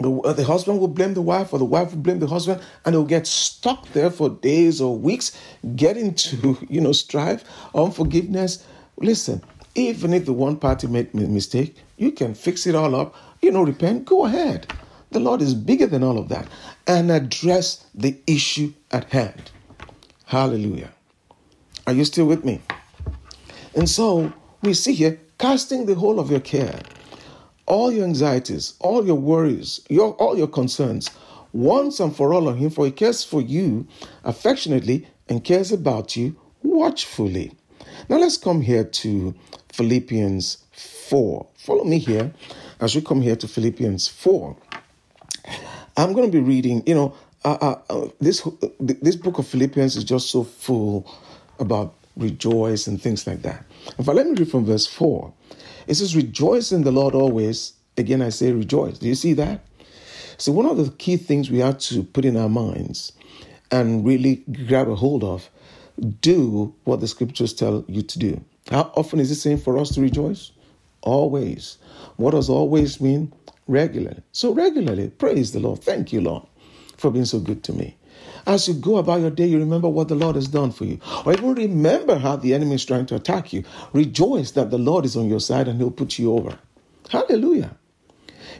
The, 0.00 0.10
uh, 0.10 0.32
the 0.32 0.44
husband 0.44 0.80
will 0.80 0.88
blame 0.88 1.14
the 1.14 1.22
wife 1.22 1.52
or 1.52 1.58
the 1.58 1.64
wife 1.64 1.92
will 1.92 2.00
blame 2.00 2.18
the 2.18 2.26
husband 2.26 2.60
and 2.84 2.94
they'll 2.94 3.04
get 3.04 3.26
stuck 3.26 3.86
there 3.92 4.10
for 4.10 4.28
days 4.28 4.80
or 4.80 4.96
weeks 4.96 5.38
getting 5.76 6.14
to 6.14 6.58
you 6.68 6.80
know 6.80 6.92
strife 6.92 7.44
unforgiveness 7.74 8.64
listen 8.96 9.40
even 9.74 10.12
if 10.12 10.24
the 10.26 10.32
one 10.32 10.56
party 10.56 10.86
made 10.86 11.12
a 11.14 11.18
mistake 11.18 11.76
you 11.96 12.12
can 12.12 12.34
fix 12.34 12.66
it 12.66 12.74
all 12.74 12.94
up. 12.94 13.14
You 13.40 13.50
know 13.50 13.62
repent. 13.62 14.04
Go 14.04 14.26
ahead. 14.26 14.72
The 15.10 15.20
lord 15.20 15.42
is 15.42 15.54
bigger 15.54 15.86
than 15.86 16.02
all 16.02 16.18
of 16.18 16.28
that. 16.28 16.48
And 16.86 17.10
address 17.10 17.86
the 17.94 18.16
issue 18.26 18.72
at 18.90 19.10
hand. 19.10 19.50
Hallelujah. 20.26 20.90
Are 21.86 21.92
you 21.92 22.04
still 22.04 22.26
with 22.26 22.44
me? 22.44 22.60
And 23.74 23.88
so 23.88 24.32
we 24.62 24.74
see 24.74 24.94
here 24.94 25.20
casting 25.38 25.86
the 25.86 25.94
whole 25.94 26.18
of 26.18 26.30
your 26.30 26.40
care 26.40 26.80
all 27.66 27.92
your 27.92 28.04
anxieties, 28.04 28.74
all 28.80 29.06
your 29.06 29.16
worries, 29.16 29.80
your, 29.88 30.14
all 30.14 30.36
your 30.36 30.48
concerns, 30.48 31.10
once 31.52 32.00
and 32.00 32.14
for 32.14 32.34
all 32.34 32.48
on 32.48 32.56
Him, 32.56 32.70
for 32.70 32.86
He 32.86 32.92
cares 32.92 33.24
for 33.24 33.40
you 33.40 33.86
affectionately 34.24 35.06
and 35.28 35.42
cares 35.42 35.72
about 35.72 36.16
you 36.16 36.36
watchfully. 36.62 37.52
Now 38.08 38.16
let's 38.18 38.36
come 38.36 38.60
here 38.60 38.84
to 38.84 39.34
Philippians 39.72 40.58
4. 40.72 41.46
Follow 41.56 41.84
me 41.84 41.98
here 41.98 42.32
as 42.80 42.94
we 42.94 43.00
come 43.00 43.22
here 43.22 43.36
to 43.36 43.48
Philippians 43.48 44.08
4. 44.08 44.56
I'm 45.96 46.12
going 46.12 46.30
to 46.30 46.32
be 46.32 46.42
reading, 46.42 46.82
you 46.86 46.94
know, 46.94 47.14
uh, 47.44 47.58
uh, 47.60 47.80
uh, 47.90 48.08
this, 48.20 48.46
this 48.80 49.16
book 49.16 49.38
of 49.38 49.46
Philippians 49.46 49.96
is 49.96 50.04
just 50.04 50.30
so 50.30 50.44
full 50.44 51.06
about 51.58 51.94
rejoice 52.16 52.86
and 52.86 53.00
things 53.00 53.26
like 53.26 53.42
that. 53.42 53.64
In 53.98 54.04
fact, 54.04 54.16
let 54.16 54.26
me 54.26 54.34
read 54.34 54.50
from 54.50 54.64
verse 54.64 54.86
4. 54.86 55.32
It 55.86 55.94
says, 55.94 56.16
Rejoice 56.16 56.72
in 56.72 56.82
the 56.82 56.92
Lord 56.92 57.14
always. 57.14 57.74
Again, 57.96 58.22
I 58.22 58.30
say 58.30 58.52
rejoice. 58.52 58.98
Do 58.98 59.06
you 59.06 59.14
see 59.14 59.34
that? 59.34 59.64
So, 60.36 60.52
one 60.52 60.66
of 60.66 60.76
the 60.76 60.90
key 60.90 61.16
things 61.16 61.50
we 61.50 61.60
have 61.60 61.78
to 61.78 62.02
put 62.02 62.24
in 62.24 62.36
our 62.36 62.48
minds 62.48 63.12
and 63.70 64.04
really 64.04 64.36
grab 64.66 64.88
a 64.88 64.96
hold 64.96 65.22
of 65.22 65.48
do 66.20 66.74
what 66.84 67.00
the 67.00 67.08
scriptures 67.08 67.54
tell 67.54 67.84
you 67.86 68.02
to 68.02 68.18
do. 68.18 68.44
How 68.70 68.92
often 68.96 69.20
is 69.20 69.30
it 69.30 69.36
saying 69.36 69.58
for 69.58 69.78
us 69.78 69.94
to 69.94 70.00
rejoice? 70.00 70.50
Always. 71.02 71.78
What 72.16 72.32
does 72.32 72.48
always 72.48 73.00
mean? 73.00 73.32
Regularly. 73.68 74.22
So, 74.32 74.52
regularly, 74.52 75.10
praise 75.10 75.52
the 75.52 75.60
Lord. 75.60 75.82
Thank 75.82 76.12
you, 76.12 76.20
Lord, 76.20 76.44
for 76.96 77.10
being 77.10 77.24
so 77.24 77.38
good 77.38 77.62
to 77.64 77.72
me. 77.72 77.96
As 78.46 78.68
you 78.68 78.74
go 78.74 78.96
about 78.96 79.20
your 79.20 79.30
day, 79.30 79.46
you 79.46 79.58
remember 79.58 79.88
what 79.88 80.08
the 80.08 80.14
Lord 80.14 80.36
has 80.36 80.48
done 80.48 80.70
for 80.70 80.84
you. 80.84 81.00
Or 81.24 81.32
even 81.32 81.54
remember 81.54 82.18
how 82.18 82.36
the 82.36 82.54
enemy 82.54 82.74
is 82.74 82.84
trying 82.84 83.06
to 83.06 83.14
attack 83.14 83.52
you. 83.52 83.64
Rejoice 83.92 84.50
that 84.52 84.70
the 84.70 84.78
Lord 84.78 85.04
is 85.04 85.16
on 85.16 85.28
your 85.28 85.40
side 85.40 85.68
and 85.68 85.78
he'll 85.78 85.90
put 85.90 86.18
you 86.18 86.32
over. 86.34 86.58
Hallelujah. 87.08 87.76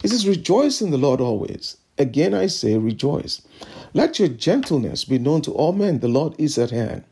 He 0.02 0.08
says, 0.08 0.26
Rejoice 0.26 0.80
in 0.80 0.90
the 0.90 0.98
Lord 0.98 1.20
always. 1.20 1.76
Again, 1.98 2.34
I 2.34 2.48
say, 2.48 2.76
rejoice. 2.76 3.42
Let 3.92 4.18
your 4.18 4.28
gentleness 4.28 5.04
be 5.04 5.18
known 5.18 5.42
to 5.42 5.52
all 5.52 5.72
men. 5.72 6.00
The 6.00 6.08
Lord 6.08 6.34
is 6.38 6.58
at 6.58 6.70
hand. 6.70 7.04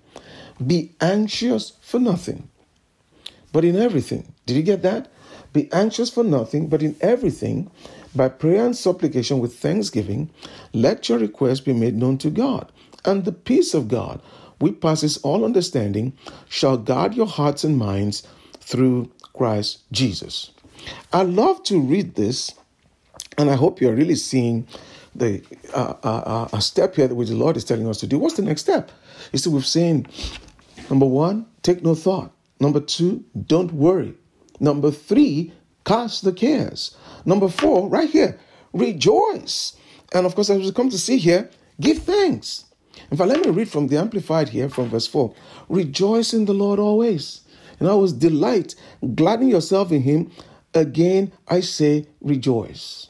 Be 0.64 0.92
anxious 1.00 1.72
for 1.80 2.00
nothing, 2.00 2.48
but 3.52 3.64
in 3.64 3.76
everything. 3.76 4.34
Did 4.46 4.56
you 4.56 4.62
get 4.62 4.82
that? 4.82 5.10
Be 5.52 5.70
anxious 5.72 6.10
for 6.10 6.24
nothing, 6.24 6.68
but 6.68 6.82
in 6.82 6.96
everything, 7.00 7.70
by 8.14 8.28
prayer 8.28 8.64
and 8.64 8.76
supplication 8.76 9.38
with 9.38 9.58
thanksgiving, 9.58 10.30
let 10.72 11.08
your 11.08 11.18
requests 11.18 11.60
be 11.60 11.72
made 11.72 11.96
known 11.96 12.18
to 12.18 12.30
God. 12.30 12.70
And 13.04 13.24
the 13.24 13.32
peace 13.32 13.74
of 13.74 13.88
God, 13.88 14.20
which 14.58 14.80
passes 14.80 15.16
all 15.18 15.44
understanding, 15.44 16.12
shall 16.48 16.76
guard 16.76 17.14
your 17.14 17.26
hearts 17.26 17.64
and 17.64 17.76
minds 17.76 18.22
through 18.60 19.10
Christ 19.32 19.82
Jesus. 19.90 20.50
I 21.12 21.22
love 21.22 21.62
to 21.64 21.80
read 21.80 22.14
this, 22.14 22.52
and 23.38 23.50
I 23.50 23.54
hope 23.54 23.80
you're 23.80 23.94
really 23.94 24.14
seeing 24.14 24.66
the 25.14 25.42
uh, 25.74 25.94
uh, 26.02 26.08
uh, 26.08 26.48
a 26.52 26.60
step 26.60 26.96
here 26.96 27.08
which 27.08 27.28
the 27.28 27.34
Lord 27.34 27.56
is 27.56 27.64
telling 27.64 27.88
us 27.88 27.98
to 28.00 28.06
do. 28.06 28.18
What's 28.18 28.36
the 28.36 28.42
next 28.42 28.62
step? 28.62 28.90
You 29.32 29.38
see, 29.38 29.50
we've 29.50 29.66
seen 29.66 30.06
number 30.90 31.06
one, 31.06 31.46
take 31.62 31.82
no 31.82 31.94
thought. 31.94 32.32
Number 32.60 32.80
two, 32.80 33.24
don't 33.46 33.72
worry. 33.72 34.14
Number 34.60 34.90
three, 34.90 35.52
cast 35.92 36.24
the 36.24 36.32
cares. 36.32 36.96
Number 37.26 37.48
four, 37.48 37.88
right 37.88 38.08
here, 38.08 38.38
rejoice. 38.72 39.76
And 40.14 40.24
of 40.24 40.34
course, 40.34 40.48
as 40.48 40.58
we 40.58 40.72
come 40.72 40.88
to 40.88 40.98
see 40.98 41.18
here, 41.18 41.50
give 41.80 41.98
thanks. 41.98 42.64
In 43.10 43.18
fact, 43.18 43.28
let 43.28 43.44
me 43.44 43.50
read 43.50 43.68
from 43.68 43.88
the 43.88 43.98
Amplified 43.98 44.48
here 44.48 44.70
from 44.70 44.88
verse 44.88 45.06
4. 45.06 45.34
Rejoice 45.68 46.32
in 46.32 46.46
the 46.46 46.54
Lord 46.54 46.78
always. 46.78 47.42
And 47.78 47.88
always 47.88 48.12
delight, 48.12 48.74
gladden 49.14 49.48
yourself 49.48 49.92
in 49.92 50.02
him. 50.02 50.30
Again, 50.72 51.32
I 51.48 51.60
say 51.60 52.06
rejoice. 52.22 53.08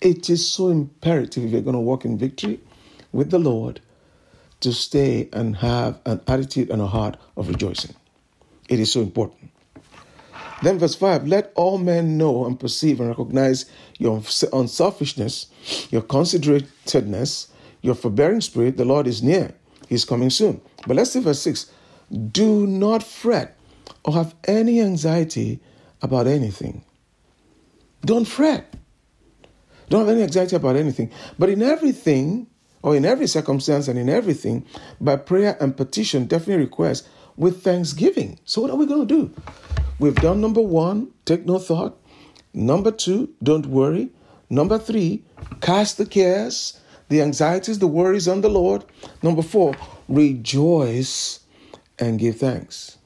It 0.00 0.28
is 0.28 0.46
so 0.46 0.68
imperative 0.68 1.44
if 1.44 1.52
you're 1.52 1.62
going 1.62 1.74
to 1.74 1.80
walk 1.80 2.04
in 2.04 2.18
victory 2.18 2.60
with 3.12 3.30
the 3.30 3.38
Lord 3.38 3.80
to 4.60 4.72
stay 4.74 5.30
and 5.32 5.56
have 5.56 6.00
an 6.04 6.20
attitude 6.26 6.68
and 6.70 6.82
a 6.82 6.86
heart 6.86 7.16
of 7.36 7.48
rejoicing. 7.48 7.94
It 8.68 8.80
is 8.80 8.92
so 8.92 9.00
important. 9.00 9.53
Then, 10.64 10.78
verse 10.78 10.94
5 10.94 11.28
let 11.28 11.52
all 11.54 11.76
men 11.76 12.16
know 12.16 12.46
and 12.46 12.58
perceive 12.58 12.98
and 12.98 13.10
recognize 13.10 13.66
your 13.98 14.22
unselfishness, 14.52 15.46
your 15.90 16.00
consideratedness, 16.02 17.48
your 17.82 17.94
forbearing 17.94 18.40
spirit. 18.40 18.78
The 18.78 18.86
Lord 18.86 19.06
is 19.06 19.22
near, 19.22 19.54
He's 19.88 20.06
coming 20.06 20.30
soon. 20.30 20.62
But 20.86 20.96
let's 20.96 21.10
see 21.12 21.20
verse 21.20 21.40
6 21.40 21.70
do 22.30 22.66
not 22.66 23.02
fret 23.02 23.56
or 24.04 24.14
have 24.14 24.34
any 24.44 24.80
anxiety 24.80 25.60
about 26.02 26.26
anything. 26.26 26.84
Don't 28.02 28.26
fret. 28.26 28.74
Don't 29.88 30.00
have 30.00 30.14
any 30.14 30.22
anxiety 30.22 30.56
about 30.56 30.76
anything. 30.76 31.10
But 31.38 31.48
in 31.50 31.62
everything, 31.62 32.46
or 32.82 32.96
in 32.96 33.04
every 33.04 33.26
circumstance 33.26 33.88
and 33.88 33.98
in 33.98 34.08
everything, 34.08 34.64
by 35.00 35.16
prayer 35.16 35.56
and 35.60 35.76
petition, 35.76 36.26
definitely 36.26 36.64
request 36.64 37.08
with 37.36 37.62
thanksgiving. 37.62 38.38
So, 38.44 38.60
what 38.62 38.70
are 38.70 38.76
we 38.76 38.86
going 38.86 39.06
to 39.06 39.14
do? 39.14 39.83
We've 40.00 40.14
done 40.16 40.40
number 40.40 40.60
one, 40.60 41.12
take 41.24 41.46
no 41.46 41.60
thought. 41.60 41.96
Number 42.52 42.90
two, 42.90 43.30
don't 43.40 43.66
worry. 43.66 44.10
Number 44.50 44.76
three, 44.76 45.22
cast 45.60 45.98
the 45.98 46.06
cares, 46.06 46.80
the 47.08 47.22
anxieties, 47.22 47.78
the 47.78 47.86
worries 47.86 48.26
on 48.26 48.40
the 48.40 48.48
Lord. 48.48 48.84
Number 49.22 49.42
four, 49.42 49.76
rejoice 50.08 51.40
and 51.96 52.18
give 52.18 52.38
thanks. 52.38 52.98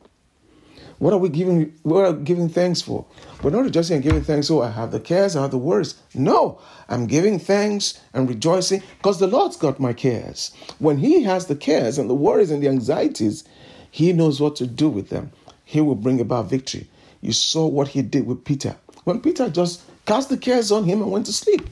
What 0.99 1.12
are 1.12 1.18
we 1.18 1.28
giving? 1.28 1.75
What 1.83 2.07
are 2.07 2.12
giving 2.14 2.49
thanks 2.49 2.80
for? 2.80 3.04
We're 3.42 3.50
not 3.50 3.64
rejoicing 3.64 3.97
and 3.97 4.02
giving 4.02 4.23
thanks. 4.23 4.50
Oh, 4.50 4.62
I 4.62 4.71
have 4.71 4.90
the 4.90 4.99
cares, 4.99 5.37
I 5.37 5.42
have 5.42 5.50
the 5.50 5.59
worries. 5.59 5.95
No, 6.14 6.59
I'm 6.88 7.07
giving 7.07 7.38
thanks 7.38 8.00
and 8.14 8.28
rejoicing 8.28 8.83
because 8.97 9.18
the 9.18 9.26
Lord's 9.26 9.57
got 9.57 9.78
my 9.78 9.92
cares. 9.92 10.52
When 10.78 10.99
He 10.99 11.23
has 11.25 11.47
the 11.47 11.54
cares 11.54 11.99
and 11.99 12.09
the 12.09 12.14
worries 12.14 12.50
and 12.50 12.62
the 12.62 12.68
anxieties, 12.68 13.45
He 13.90 14.14
knows 14.14 14.40
what 14.40 14.57
to 14.57 14.66
do 14.66 14.88
with 14.88 15.11
them 15.11 15.33
he 15.69 15.83
will 15.83 15.95
bring 15.95 16.19
about 16.19 16.49
victory. 16.49 16.89
You 17.21 17.35
saw 17.35 17.67
what 17.67 17.89
he 17.89 18.01
did 18.01 18.27
with 18.27 18.43
Peter. 18.43 18.75
When 19.05 19.21
Peter 19.21 19.51
just 19.51 19.83
cast 20.07 20.31
the 20.31 20.39
cares 20.39 20.73
on 20.73 20.85
him 20.85 21.03
and 21.03 21.13
went 21.13 21.27
to 21.27 21.33
sleep, 21.35 21.69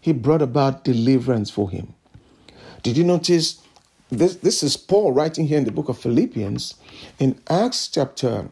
he 0.00 0.12
brought 0.12 0.42
about 0.42 0.84
deliverance 0.84 1.50
for 1.50 1.68
him. 1.68 1.92
Did 2.84 2.96
you 2.96 3.02
notice? 3.02 3.60
This, 4.10 4.36
this 4.36 4.62
is 4.62 4.76
Paul 4.76 5.10
writing 5.10 5.48
here 5.48 5.58
in 5.58 5.64
the 5.64 5.72
book 5.72 5.88
of 5.88 5.98
Philippians 5.98 6.74
in 7.18 7.40
Acts 7.50 7.88
chapter 7.88 8.48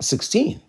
16. 0.00 0.62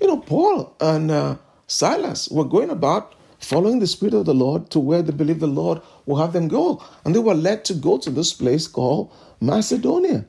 You 0.00 0.06
know, 0.06 0.18
Paul 0.18 0.76
and 0.80 1.10
uh, 1.10 1.38
Silas 1.66 2.28
were 2.28 2.44
going 2.44 2.70
about 2.70 3.16
following 3.40 3.80
the 3.80 3.88
Spirit 3.88 4.14
of 4.14 4.26
the 4.26 4.34
Lord 4.34 4.70
to 4.70 4.78
where 4.78 5.02
they 5.02 5.10
believe 5.10 5.40
the 5.40 5.48
Lord 5.48 5.82
will 6.06 6.18
have 6.18 6.32
them 6.32 6.46
go. 6.46 6.80
And 7.04 7.12
they 7.12 7.18
were 7.18 7.34
led 7.34 7.64
to 7.64 7.74
go 7.74 7.98
to 7.98 8.10
this 8.10 8.32
place 8.32 8.68
called 8.68 9.12
Macedonia. 9.40 10.26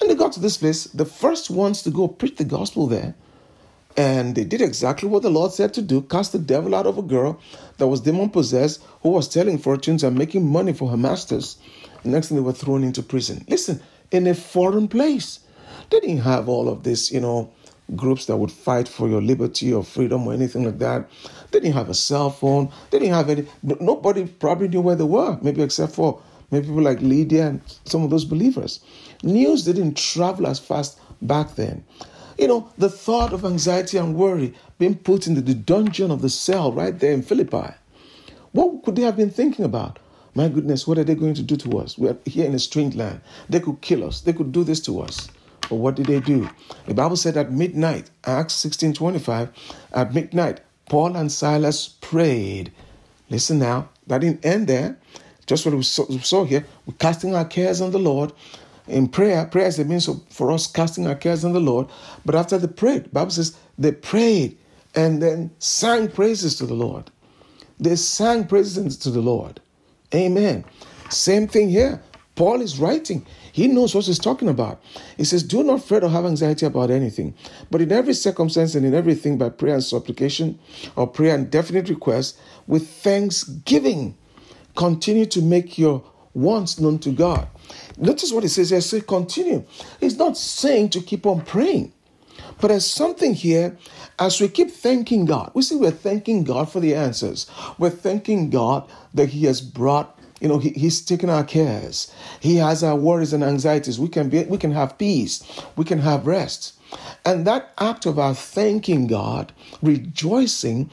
And 0.00 0.10
they 0.10 0.14
got 0.14 0.32
to 0.32 0.40
this 0.40 0.56
place, 0.56 0.84
the 0.84 1.04
first 1.04 1.50
ones 1.50 1.82
to 1.82 1.90
go 1.90 2.08
preach 2.08 2.36
the 2.36 2.44
gospel 2.44 2.86
there. 2.86 3.14
And 3.96 4.34
they 4.34 4.44
did 4.44 4.60
exactly 4.60 5.08
what 5.08 5.22
the 5.22 5.30
Lord 5.30 5.52
said 5.52 5.72
to 5.74 5.82
do 5.82 6.02
cast 6.02 6.32
the 6.32 6.38
devil 6.38 6.74
out 6.74 6.86
of 6.86 6.98
a 6.98 7.02
girl 7.02 7.40
that 7.78 7.86
was 7.86 8.00
demon 8.00 8.30
possessed, 8.30 8.82
who 9.02 9.10
was 9.10 9.28
telling 9.28 9.58
fortunes 9.58 10.02
and 10.02 10.18
making 10.18 10.50
money 10.50 10.72
for 10.72 10.88
her 10.90 10.96
masters. 10.96 11.58
The 12.02 12.08
next 12.08 12.28
thing 12.28 12.36
they 12.36 12.42
were 12.42 12.52
thrown 12.52 12.82
into 12.82 13.02
prison. 13.02 13.44
Listen, 13.48 13.80
in 14.10 14.26
a 14.26 14.34
foreign 14.34 14.88
place. 14.88 15.40
They 15.90 16.00
didn't 16.00 16.22
have 16.22 16.48
all 16.48 16.68
of 16.68 16.82
this, 16.82 17.12
you 17.12 17.20
know, 17.20 17.52
groups 17.94 18.26
that 18.26 18.36
would 18.36 18.50
fight 18.50 18.88
for 18.88 19.08
your 19.08 19.20
liberty 19.20 19.72
or 19.72 19.84
freedom 19.84 20.26
or 20.26 20.32
anything 20.32 20.64
like 20.64 20.78
that. 20.78 21.08
They 21.50 21.60
didn't 21.60 21.74
have 21.74 21.88
a 21.88 21.94
cell 21.94 22.30
phone. 22.30 22.70
They 22.90 22.98
didn't 22.98 23.14
have 23.14 23.28
any. 23.28 23.46
Nobody 23.62 24.26
probably 24.26 24.68
knew 24.68 24.80
where 24.80 24.96
they 24.96 25.04
were, 25.04 25.38
maybe 25.42 25.62
except 25.62 25.92
for 25.92 26.20
maybe 26.50 26.66
people 26.66 26.82
like 26.82 27.00
Lydia 27.00 27.48
and 27.48 27.60
some 27.84 28.02
of 28.02 28.10
those 28.10 28.24
believers. 28.24 28.80
News 29.24 29.64
didn't 29.64 29.96
travel 29.96 30.46
as 30.46 30.58
fast 30.58 30.98
back 31.22 31.54
then. 31.54 31.84
You 32.38 32.48
know, 32.48 32.70
the 32.76 32.88
thought 32.88 33.32
of 33.32 33.44
anxiety 33.44 33.96
and 33.96 34.14
worry 34.14 34.54
being 34.78 34.96
put 34.96 35.26
into 35.26 35.40
the 35.40 35.54
dungeon 35.54 36.10
of 36.10 36.20
the 36.20 36.28
cell 36.28 36.72
right 36.72 36.98
there 36.98 37.12
in 37.12 37.22
Philippi. 37.22 37.74
What 38.52 38.84
could 38.84 38.96
they 38.96 39.02
have 39.02 39.16
been 39.16 39.30
thinking 39.30 39.64
about? 39.64 39.98
My 40.34 40.48
goodness, 40.48 40.86
what 40.86 40.98
are 40.98 41.04
they 41.04 41.14
going 41.14 41.34
to 41.34 41.42
do 41.42 41.56
to 41.56 41.78
us? 41.78 41.96
We're 41.96 42.16
here 42.24 42.46
in 42.46 42.54
a 42.54 42.58
strange 42.58 42.96
land. 42.96 43.20
They 43.48 43.60
could 43.60 43.80
kill 43.80 44.04
us. 44.04 44.20
They 44.20 44.32
could 44.32 44.52
do 44.52 44.64
this 44.64 44.80
to 44.80 45.00
us. 45.00 45.28
But 45.68 45.76
what 45.76 45.94
did 45.94 46.06
they 46.06 46.20
do? 46.20 46.48
The 46.86 46.94
Bible 46.94 47.16
said 47.16 47.36
at 47.36 47.52
midnight, 47.52 48.10
Acts 48.24 48.54
16 48.54 48.94
25, 48.94 49.50
at 49.92 50.12
midnight, 50.12 50.60
Paul 50.86 51.16
and 51.16 51.32
Silas 51.32 51.88
prayed 52.00 52.72
Listen 53.30 53.58
now, 53.58 53.88
that 54.06 54.20
didn't 54.20 54.44
end 54.44 54.66
there. 54.66 54.98
Just 55.46 55.64
what 55.64 55.74
we 55.74 55.82
saw, 55.82 56.06
we 56.08 56.18
saw 56.18 56.44
here, 56.44 56.66
we're 56.86 56.94
casting 56.94 57.34
our 57.34 57.44
cares 57.44 57.80
on 57.80 57.90
the 57.90 57.98
Lord. 57.98 58.32
In 58.86 59.08
prayer, 59.08 59.46
prayer 59.46 59.66
is 59.66 59.78
a 59.78 59.84
means 59.84 60.08
of, 60.08 60.22
for 60.28 60.52
us 60.52 60.66
casting 60.66 61.06
our 61.06 61.14
cares 61.14 61.44
on 61.44 61.52
the 61.52 61.60
Lord. 61.60 61.88
But 62.24 62.34
after 62.34 62.58
they 62.58 62.66
prayed, 62.66 63.12
Bible 63.12 63.30
says 63.30 63.56
they 63.78 63.92
prayed 63.92 64.58
and 64.94 65.22
then 65.22 65.50
sang 65.58 66.08
praises 66.08 66.56
to 66.56 66.66
the 66.66 66.74
Lord. 66.74 67.10
They 67.80 67.96
sang 67.96 68.46
praises 68.46 68.96
to 68.98 69.10
the 69.10 69.20
Lord. 69.20 69.60
Amen. 70.14 70.64
Same 71.08 71.48
thing 71.48 71.70
here. 71.70 72.02
Paul 72.34 72.60
is 72.60 72.78
writing. 72.78 73.24
He 73.52 73.68
knows 73.68 73.94
what 73.94 74.06
he's 74.06 74.18
talking 74.18 74.48
about. 74.48 74.82
He 75.16 75.24
says, 75.24 75.44
Do 75.44 75.62
not 75.62 75.84
fret 75.84 76.02
or 76.02 76.08
have 76.08 76.26
anxiety 76.26 76.66
about 76.66 76.90
anything, 76.90 77.34
but 77.70 77.80
in 77.80 77.92
every 77.92 78.14
circumstance 78.14 78.74
and 78.74 78.84
in 78.84 78.94
everything 78.94 79.38
by 79.38 79.50
prayer 79.50 79.74
and 79.74 79.84
supplication 79.84 80.58
or 80.96 81.06
prayer 81.06 81.34
and 81.34 81.50
definite 81.50 81.88
request 81.88 82.38
with 82.66 82.88
thanksgiving, 82.88 84.16
continue 84.74 85.26
to 85.26 85.42
make 85.42 85.78
your 85.78 86.02
wants 86.34 86.78
known 86.78 86.98
to 87.00 87.10
God. 87.10 87.48
Notice 87.96 88.32
what 88.32 88.42
he 88.42 88.48
says 88.48 88.70
here. 88.70 88.80
Say, 88.80 89.00
continue. 89.00 89.64
He's 90.00 90.18
not 90.18 90.36
saying 90.36 90.90
to 90.90 91.00
keep 91.00 91.26
on 91.26 91.42
praying. 91.42 91.92
But 92.60 92.68
there's 92.68 92.86
something 92.86 93.34
here 93.34 93.76
as 94.18 94.40
we 94.40 94.48
keep 94.48 94.70
thanking 94.70 95.24
God. 95.24 95.50
We 95.54 95.62
see 95.62 95.76
we're 95.76 95.90
thanking 95.90 96.44
God 96.44 96.70
for 96.70 96.80
the 96.80 96.94
answers. 96.94 97.50
We're 97.78 97.90
thanking 97.90 98.50
God 98.50 98.88
that 99.12 99.30
He 99.30 99.44
has 99.44 99.60
brought 99.60 100.18
you 100.40 100.48
know, 100.48 100.58
he, 100.58 100.70
he's 100.70 101.00
taken 101.00 101.30
our 101.30 101.42
cares. 101.42 102.12
He 102.38 102.56
has 102.56 102.84
our 102.84 102.96
worries 102.96 103.32
and 103.32 103.42
anxieties. 103.42 103.98
We 103.98 104.08
can 104.08 104.28
be, 104.28 104.44
we 104.44 104.58
can 104.58 104.72
have 104.72 104.98
peace. 104.98 105.42
We 105.74 105.86
can 105.86 106.00
have 106.00 106.26
rest. 106.26 106.74
And 107.24 107.46
that 107.46 107.72
act 107.78 108.04
of 108.04 108.18
our 108.18 108.34
thanking 108.34 109.06
God, 109.06 109.54
rejoicing, 109.80 110.90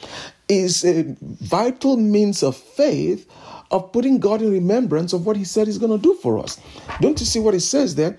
is 0.48 0.86
a 0.86 1.16
vital 1.22 1.98
means 1.98 2.44
of 2.44 2.56
faith 2.56 3.30
of 3.72 3.92
putting 3.92 4.20
God 4.20 4.42
in 4.42 4.52
remembrance 4.52 5.14
of 5.14 5.26
what 5.26 5.38
He 5.38 5.44
said 5.44 5.68
He's 5.68 5.78
going 5.78 5.92
to 5.92 5.98
do 5.98 6.14
for 6.16 6.40
us. 6.40 6.60
Don't 7.00 7.20
you 7.20 7.26
see 7.26 7.40
what 7.40 7.54
He 7.54 7.60
says 7.60 7.96
there? 7.96 8.18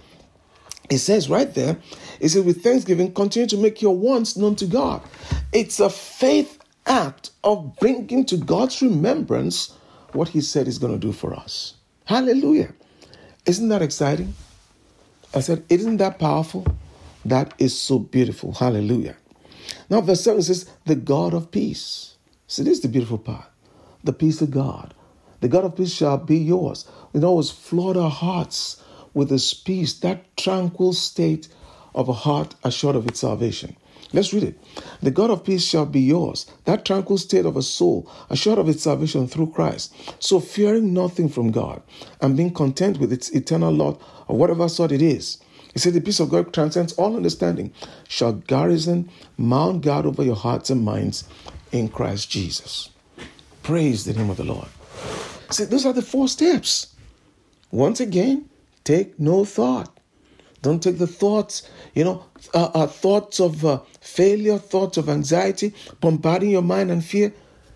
It 0.90 0.98
says 0.98 1.30
right 1.30 1.52
there, 1.54 1.78
it 2.20 2.30
says, 2.30 2.42
with 2.42 2.62
thanksgiving, 2.62 3.14
continue 3.14 3.48
to 3.48 3.56
make 3.56 3.80
your 3.80 3.96
wants 3.96 4.36
known 4.36 4.56
to 4.56 4.66
God. 4.66 5.02
It's 5.52 5.80
a 5.80 5.88
faith 5.88 6.58
act 6.86 7.30
of 7.44 7.76
bringing 7.76 8.24
to 8.26 8.36
God's 8.36 8.82
remembrance 8.82 9.76
what 10.12 10.28
He 10.28 10.40
said 10.40 10.66
He's 10.66 10.78
going 10.78 10.92
to 10.92 10.98
do 10.98 11.12
for 11.12 11.34
us. 11.34 11.74
Hallelujah. 12.04 12.72
Isn't 13.46 13.68
that 13.68 13.82
exciting? 13.82 14.34
I 15.34 15.40
said, 15.40 15.64
Isn't 15.68 15.98
that 15.98 16.18
powerful? 16.18 16.66
That 17.24 17.54
is 17.58 17.78
so 17.78 17.98
beautiful. 17.98 18.52
Hallelujah. 18.52 19.16
Now, 19.88 20.00
verse 20.00 20.22
7 20.22 20.42
says, 20.42 20.68
The 20.86 20.96
God 20.96 21.34
of 21.34 21.50
peace. 21.50 22.16
See, 22.46 22.64
this 22.64 22.78
is 22.78 22.80
the 22.82 22.88
beautiful 22.88 23.18
part. 23.18 23.46
The 24.04 24.12
peace 24.12 24.42
of 24.42 24.50
God. 24.50 24.94
The 25.42 25.48
God 25.48 25.64
of 25.64 25.76
peace 25.76 25.92
shall 25.92 26.18
be 26.18 26.38
yours. 26.38 26.86
It 27.12 27.24
always 27.24 27.50
flood 27.50 27.96
our 27.96 28.10
hearts 28.10 28.80
with 29.12 29.28
this 29.28 29.52
peace, 29.52 29.92
that 29.94 30.36
tranquil 30.36 30.92
state 30.92 31.48
of 31.96 32.08
a 32.08 32.12
heart 32.12 32.54
assured 32.62 32.94
of 32.94 33.08
its 33.08 33.18
salvation. 33.18 33.74
Let's 34.12 34.32
read 34.32 34.44
it. 34.44 34.58
The 35.02 35.10
God 35.10 35.30
of 35.30 35.42
peace 35.42 35.64
shall 35.64 35.84
be 35.84 35.98
yours, 35.98 36.46
that 36.64 36.84
tranquil 36.84 37.18
state 37.18 37.44
of 37.44 37.56
a 37.56 37.62
soul, 37.62 38.08
assured 38.30 38.60
of 38.60 38.68
its 38.68 38.84
salvation 38.84 39.26
through 39.26 39.50
Christ. 39.50 39.92
So, 40.20 40.38
fearing 40.38 40.94
nothing 40.94 41.28
from 41.28 41.50
God 41.50 41.82
and 42.20 42.36
being 42.36 42.54
content 42.54 43.00
with 43.00 43.12
its 43.12 43.30
eternal 43.30 43.72
lot 43.72 44.00
or 44.28 44.36
whatever 44.36 44.68
sort 44.68 44.92
it 44.92 45.02
is. 45.02 45.38
He 45.72 45.80
said, 45.80 45.94
The 45.94 46.00
peace 46.00 46.20
of 46.20 46.30
God 46.30 46.54
transcends 46.54 46.92
all 46.92 47.16
understanding, 47.16 47.72
shall 48.06 48.34
garrison, 48.34 49.10
mount 49.36 49.82
guard 49.82 50.06
over 50.06 50.22
your 50.22 50.36
hearts 50.36 50.70
and 50.70 50.84
minds 50.84 51.24
in 51.72 51.88
Christ 51.88 52.30
Jesus. 52.30 52.90
Praise 53.64 54.04
the 54.04 54.12
name 54.12 54.30
of 54.30 54.36
the 54.36 54.44
Lord. 54.44 54.68
See, 55.52 55.64
those 55.64 55.84
are 55.84 55.92
the 55.92 56.02
four 56.02 56.28
steps. 56.28 56.94
Once 57.70 58.00
again, 58.00 58.48
take 58.84 59.18
no 59.20 59.44
thought. 59.44 59.98
Don't 60.62 60.82
take 60.82 60.98
the 60.98 61.06
thoughts, 61.06 61.68
you 61.94 62.04
know, 62.04 62.24
uh, 62.54 62.70
uh, 62.74 62.86
thoughts 62.86 63.40
of 63.40 63.64
uh, 63.64 63.80
failure, 64.00 64.58
thoughts 64.58 64.96
of 64.96 65.08
anxiety, 65.08 65.74
bombarding 66.00 66.50
your 66.50 66.62
mind 66.62 66.90
and 66.90 67.04
fear. 67.04 67.32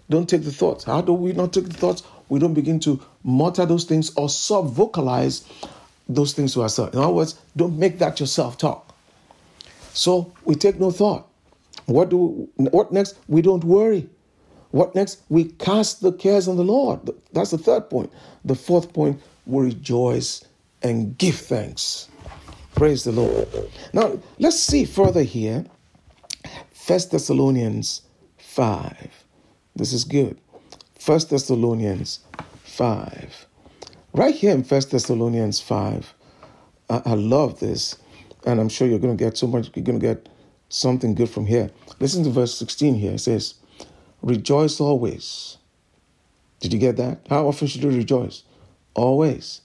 Don't 0.08 0.28
take 0.28 0.44
the 0.44 0.52
thoughts. 0.52 0.84
How 0.84 1.00
do 1.00 1.12
we 1.12 1.32
not 1.32 1.52
take 1.52 1.64
the 1.64 1.76
thoughts? 1.76 2.04
We 2.28 2.38
don't 2.38 2.54
begin 2.54 2.78
to 2.80 3.00
mutter 3.24 3.66
those 3.66 3.84
things 3.84 4.14
or 4.16 4.28
sub 4.28 4.72
vocalize 4.72 5.44
those 6.08 6.32
things 6.32 6.54
to 6.54 6.62
ourselves. 6.62 6.94
In 6.94 7.00
other 7.00 7.12
words, 7.12 7.40
don't 7.56 7.76
make 7.76 7.98
that 7.98 8.20
your 8.20 8.28
self 8.28 8.56
talk. 8.56 8.94
So 9.92 10.32
we 10.44 10.54
take 10.54 10.78
no 10.78 10.90
thought. 10.92 11.28
What 11.86 12.10
do 12.10 12.48
what 12.56 12.92
next? 12.92 13.18
We 13.28 13.42
don't 13.42 13.64
worry. 13.64 14.08
What 14.76 14.94
next? 14.94 15.22
We 15.30 15.44
cast 15.44 16.02
the 16.02 16.12
cares 16.12 16.48
on 16.48 16.56
the 16.56 16.62
Lord. 16.62 17.08
That's 17.32 17.50
the 17.50 17.56
third 17.56 17.88
point. 17.88 18.12
The 18.44 18.54
fourth 18.54 18.92
point, 18.92 19.22
we 19.46 19.64
rejoice 19.64 20.44
and 20.82 21.16
give 21.16 21.36
thanks. 21.36 22.08
Praise 22.74 23.04
the 23.04 23.12
Lord. 23.12 23.48
Now, 23.94 24.18
let's 24.38 24.60
see 24.60 24.84
further 24.84 25.22
here. 25.22 25.64
First 26.74 27.10
Thessalonians 27.10 28.02
5. 28.36 29.24
This 29.74 29.94
is 29.94 30.04
good. 30.04 30.38
First 30.98 31.30
Thessalonians 31.30 32.20
5. 32.64 33.46
Right 34.12 34.34
here 34.34 34.52
in 34.52 34.62
First 34.62 34.90
Thessalonians 34.90 35.58
5, 35.58 36.12
I, 36.90 37.02
I 37.06 37.14
love 37.14 37.60
this, 37.60 37.96
and 38.44 38.60
I'm 38.60 38.68
sure 38.68 38.86
you're 38.86 38.98
going 38.98 39.16
to 39.16 39.24
get 39.24 39.38
so 39.38 39.46
much, 39.46 39.70
you're 39.74 39.86
going 39.86 40.00
to 40.00 40.06
get 40.06 40.28
something 40.68 41.14
good 41.14 41.30
from 41.30 41.46
here. 41.46 41.70
Listen 41.98 42.24
to 42.24 42.30
verse 42.30 42.54
16 42.58 42.96
here. 42.96 43.12
It 43.12 43.20
says, 43.20 43.54
Rejoice 44.26 44.80
always. 44.80 45.56
Did 46.58 46.72
you 46.72 46.80
get 46.80 46.96
that? 46.96 47.20
How 47.30 47.46
often 47.46 47.68
should 47.68 47.84
you 47.84 47.90
rejoice? 47.90 48.42
Always. 48.94 49.60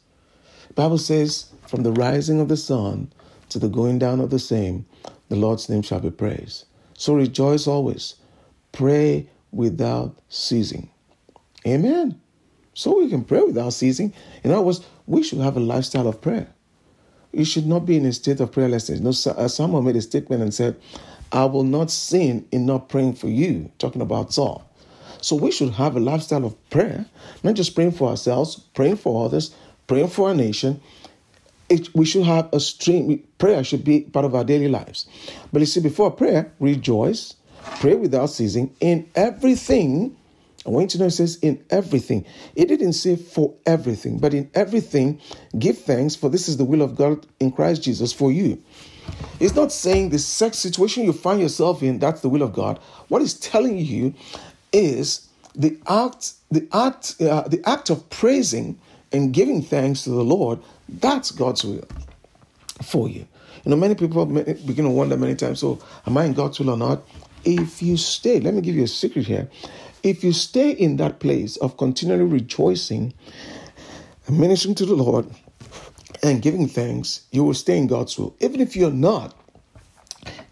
Bible 0.75 0.99
says, 0.99 1.51
from 1.65 1.81
the 1.81 1.91
rising 1.93 2.39
of 2.39 2.47
the 2.47 2.55
sun 2.55 3.11
to 3.49 3.57
the 3.57 3.69
going 3.69 3.97
down 3.97 4.19
of 4.19 4.29
the 4.29 4.37
same, 4.37 4.85
the 5.29 5.35
Lord's 5.35 5.67
name 5.67 5.81
shall 5.81 5.99
be 5.99 6.11
praised. 6.11 6.65
So 6.93 7.15
rejoice 7.15 7.65
always. 7.65 8.17
Pray 8.71 9.27
without 9.51 10.15
ceasing. 10.29 10.91
Amen. 11.65 12.21
So 12.75 12.99
we 12.99 13.09
can 13.09 13.23
pray 13.23 13.41
without 13.41 13.73
ceasing. 13.73 14.13
In 14.43 14.51
other 14.51 14.61
words, 14.61 14.85
we 15.07 15.23
should 15.23 15.39
have 15.39 15.57
a 15.57 15.59
lifestyle 15.59 16.07
of 16.07 16.21
prayer. 16.21 16.49
You 17.31 17.45
should 17.45 17.65
not 17.65 17.87
be 17.87 17.97
in 17.97 18.05
a 18.05 18.13
state 18.13 18.39
of 18.39 18.51
prayerlessness. 18.51 18.97
You 18.97 19.03
know, 19.03 19.43
uh, 19.43 19.47
someone 19.47 19.85
made 19.85 19.95
a 19.95 20.01
statement 20.01 20.43
and 20.43 20.53
said, 20.53 20.79
I 21.31 21.45
will 21.45 21.63
not 21.63 21.91
sin 21.91 22.47
in 22.51 22.65
not 22.65 22.89
praying 22.89 23.13
for 23.15 23.27
you, 23.27 23.71
talking 23.79 24.01
about 24.01 24.33
Saul. 24.33 24.67
So 25.21 25.35
we 25.35 25.51
should 25.51 25.73
have 25.73 25.95
a 25.95 25.99
lifestyle 25.99 26.45
of 26.45 26.69
prayer, 26.69 27.05
not 27.43 27.55
just 27.55 27.75
praying 27.75 27.91
for 27.91 28.09
ourselves, 28.09 28.55
praying 28.73 28.97
for 28.97 29.25
others, 29.25 29.55
praying 29.87 30.07
for 30.07 30.29
our 30.29 30.35
nation, 30.35 30.81
it, 31.71 31.93
we 31.95 32.05
should 32.05 32.25
have 32.25 32.49
a 32.53 32.59
stream. 32.59 33.25
Prayer 33.37 33.63
should 33.63 33.83
be 33.83 34.01
part 34.01 34.25
of 34.25 34.35
our 34.35 34.43
daily 34.43 34.67
lives. 34.67 35.07
But 35.53 35.59
you 35.59 35.65
see, 35.65 35.79
before 35.79 36.11
prayer, 36.11 36.51
rejoice, 36.59 37.35
pray 37.79 37.95
without 37.95 38.27
ceasing 38.27 38.75
in 38.81 39.09
everything. 39.15 40.17
I 40.65 40.69
want 40.69 40.93
you 40.93 40.97
to 40.97 40.97
know 40.99 41.05
it 41.05 41.11
says 41.11 41.37
in 41.41 41.63
everything. 41.69 42.25
It 42.55 42.65
didn't 42.67 42.93
say 42.93 43.15
for 43.15 43.55
everything, 43.65 44.19
but 44.19 44.33
in 44.33 44.51
everything, 44.53 45.21
give 45.57 45.77
thanks, 45.77 46.15
for 46.15 46.29
this 46.29 46.47
is 46.47 46.57
the 46.57 46.65
will 46.65 46.81
of 46.81 46.95
God 46.95 47.25
in 47.39 47.51
Christ 47.51 47.83
Jesus 47.83 48.13
for 48.13 48.31
you. 48.31 48.61
It's 49.39 49.55
not 49.55 49.71
saying 49.71 50.09
the 50.09 50.19
sex 50.19 50.57
situation 50.57 51.03
you 51.03 51.13
find 51.13 51.41
yourself 51.41 51.81
in, 51.81 51.99
that's 51.99 52.21
the 52.21 52.29
will 52.29 52.43
of 52.43 52.53
God. 52.53 52.79
What 53.07 53.21
it's 53.21 53.33
telling 53.33 53.77
you 53.77 54.13
is 54.71 55.27
the 55.55 55.77
act, 55.87 56.33
the 56.51 56.67
act, 56.71 57.15
uh, 57.21 57.47
the 57.47 57.61
act 57.67 57.89
of 57.89 58.09
praising 58.09 58.79
and 59.11 59.33
giving 59.33 59.61
thanks 59.61 60.03
to 60.03 60.11
the 60.11 60.23
Lord, 60.23 60.59
that's 60.87 61.31
God's 61.31 61.63
will 61.63 61.87
for 62.83 63.09
you. 63.09 63.27
You 63.63 63.71
know, 63.71 63.75
many 63.75 63.95
people 63.95 64.25
begin 64.25 64.85
to 64.85 64.89
wonder 64.89 65.17
many 65.17 65.35
times, 65.35 65.59
so 65.59 65.79
am 66.07 66.17
I 66.17 66.25
in 66.25 66.33
God's 66.33 66.59
will 66.59 66.71
or 66.71 66.77
not? 66.77 67.03
If 67.43 67.81
you 67.81 67.97
stay, 67.97 68.39
let 68.39 68.53
me 68.53 68.61
give 68.61 68.75
you 68.75 68.83
a 68.83 68.87
secret 68.87 69.25
here. 69.25 69.49
If 70.03 70.23
you 70.23 70.33
stay 70.33 70.71
in 70.71 70.97
that 70.97 71.19
place 71.19 71.57
of 71.57 71.77
continually 71.77 72.23
rejoicing 72.23 73.13
and 74.27 74.39
ministering 74.39 74.75
to 74.75 74.85
the 74.85 74.95
Lord 74.95 75.27
and 76.23 76.41
giving 76.41 76.67
thanks, 76.67 77.21
you 77.31 77.43
will 77.43 77.53
stay 77.53 77.77
in 77.77 77.87
God's 77.87 78.17
will. 78.17 78.35
Even 78.39 78.59
if 78.59 78.75
you're 78.75 78.91
not, 78.91 79.35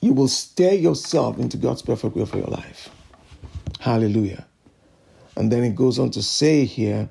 you 0.02 0.14
will 0.14 0.28
stay 0.28 0.76
yourself 0.76 1.38
into 1.38 1.58
God's 1.58 1.82
perfect 1.82 2.16
will 2.16 2.26
for 2.26 2.38
your 2.38 2.48
life. 2.48 2.90
Hallelujah. 3.80 4.46
And 5.36 5.52
then 5.52 5.64
it 5.64 5.76
goes 5.76 6.00
on 6.00 6.12
to 6.12 6.22
say 6.22 6.66
here, 6.66 7.10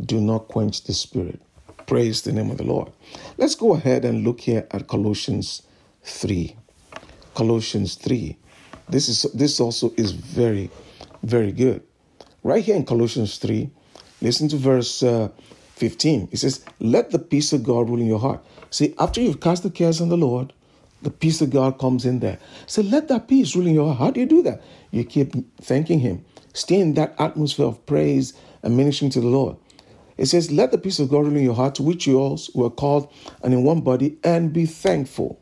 do 0.00 0.20
not 0.20 0.48
quench 0.48 0.84
the 0.84 0.94
spirit. 0.94 1.40
Praise 1.86 2.22
the 2.22 2.32
name 2.32 2.50
of 2.50 2.58
the 2.58 2.64
Lord. 2.64 2.92
Let's 3.36 3.54
go 3.54 3.74
ahead 3.74 4.04
and 4.04 4.24
look 4.24 4.40
here 4.40 4.66
at 4.70 4.88
Colossians 4.88 5.62
3. 6.02 6.54
Colossians 7.34 7.94
3. 7.94 8.36
This 8.88 9.08
is 9.08 9.22
this 9.32 9.60
also 9.60 9.92
is 9.96 10.12
very, 10.12 10.70
very 11.22 11.52
good. 11.52 11.82
Right 12.42 12.64
here 12.64 12.76
in 12.76 12.84
Colossians 12.84 13.38
3, 13.38 13.70
listen 14.22 14.48
to 14.48 14.56
verse 14.56 15.02
uh, 15.02 15.28
15. 15.78 16.28
It 16.32 16.36
says, 16.38 16.64
Let 16.80 17.10
the 17.10 17.18
peace 17.18 17.52
of 17.52 17.64
God 17.64 17.88
rule 17.88 18.00
in 18.00 18.06
your 18.06 18.18
heart. 18.18 18.44
See, 18.70 18.94
after 18.98 19.20
you've 19.20 19.40
cast 19.40 19.62
the 19.62 19.70
cares 19.70 20.00
on 20.00 20.08
the 20.08 20.16
Lord, 20.16 20.52
the 21.02 21.10
peace 21.10 21.40
of 21.40 21.50
God 21.50 21.78
comes 21.78 22.04
in 22.04 22.18
there. 22.18 22.38
So 22.66 22.82
let 22.82 23.08
that 23.08 23.28
peace 23.28 23.54
rule 23.54 23.66
in 23.66 23.74
your 23.74 23.94
heart. 23.94 23.98
How 23.98 24.10
do 24.10 24.20
you 24.20 24.26
do 24.26 24.42
that? 24.42 24.62
You 24.90 25.04
keep 25.04 25.32
thanking 25.62 26.00
Him. 26.00 26.24
Stay 26.52 26.80
in 26.80 26.94
that 26.94 27.14
atmosphere 27.18 27.66
of 27.66 27.84
praise 27.86 28.34
and 28.62 28.76
ministering 28.76 29.10
to 29.12 29.20
the 29.20 29.28
Lord. 29.28 29.56
It 30.16 30.26
says, 30.26 30.50
Let 30.50 30.72
the 30.72 30.78
peace 30.78 30.98
of 30.98 31.08
God 31.08 31.24
rule 31.24 31.36
in 31.36 31.44
your 31.44 31.54
heart, 31.54 31.76
to 31.76 31.82
which 31.82 32.06
you 32.06 32.18
all 32.18 32.38
were 32.54 32.70
called 32.70 33.12
and 33.42 33.54
in 33.54 33.62
one 33.62 33.80
body, 33.80 34.18
and 34.24 34.52
be 34.52 34.66
thankful. 34.66 35.40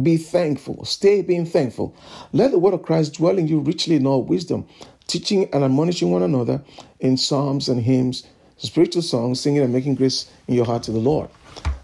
Be 0.00 0.16
thankful. 0.16 0.84
Stay 0.84 1.22
being 1.22 1.46
thankful. 1.46 1.94
Let 2.32 2.50
the 2.50 2.58
word 2.58 2.74
of 2.74 2.82
Christ 2.82 3.14
dwell 3.14 3.38
in 3.38 3.48
you 3.48 3.60
richly 3.60 3.96
in 3.96 4.06
all 4.06 4.22
wisdom, 4.22 4.66
teaching 5.06 5.48
and 5.52 5.64
admonishing 5.64 6.10
one 6.10 6.22
another 6.22 6.62
in 7.00 7.16
psalms 7.16 7.68
and 7.68 7.82
hymns, 7.82 8.26
spiritual 8.62 9.02
songs, 9.02 9.40
singing 9.40 9.62
and 9.62 9.72
making 9.72 9.96
grace 9.96 10.30
in 10.48 10.54
your 10.54 10.64
heart 10.64 10.82
to 10.84 10.92
the 10.92 10.98
Lord. 10.98 11.28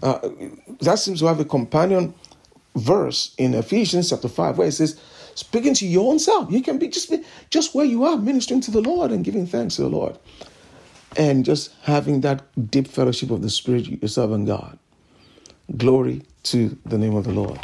Uh, 0.03 0.29
that 0.81 0.99
seems 0.99 1.21
to 1.21 1.27
have 1.27 1.41
a 1.41 1.45
companion 1.45 2.15
verse 2.77 3.35
in 3.39 3.55
Ephesians 3.55 4.11
chapter 4.11 4.29
5 4.29 4.59
where 4.59 4.69
it 4.69 4.73
says, 4.73 5.01
speaking 5.35 5.75
to 5.75 5.87
your 5.87 6.11
own 6.11 6.19
self. 6.19 6.51
You 6.51 6.63
can 6.63 6.79
be 6.79 6.89
just 6.89 7.13
just 7.51 7.75
where 7.75 7.85
you 7.85 8.05
are, 8.05 8.17
ministering 8.17 8.61
to 8.63 8.71
the 8.71 8.81
Lord 8.81 9.11
and 9.11 9.25
giving 9.25 9.47
thanks 9.47 9.77
to 9.77 9.83
the 9.83 9.89
Lord. 9.89 10.19
And 11.17 11.45
just 11.45 11.75
having 11.83 12.21
that 12.21 12.43
deep 12.71 12.87
fellowship 12.87 13.31
of 13.31 13.43
the 13.43 13.51
Spirit, 13.51 13.87
yourself 13.87 14.31
and 14.31 14.47
God. 14.47 14.79
Glory 15.77 16.23
to 16.45 16.77
the 16.85 16.99
name 16.99 17.15
of 17.15 17.25
the 17.25 17.33
Lord. 17.33 17.59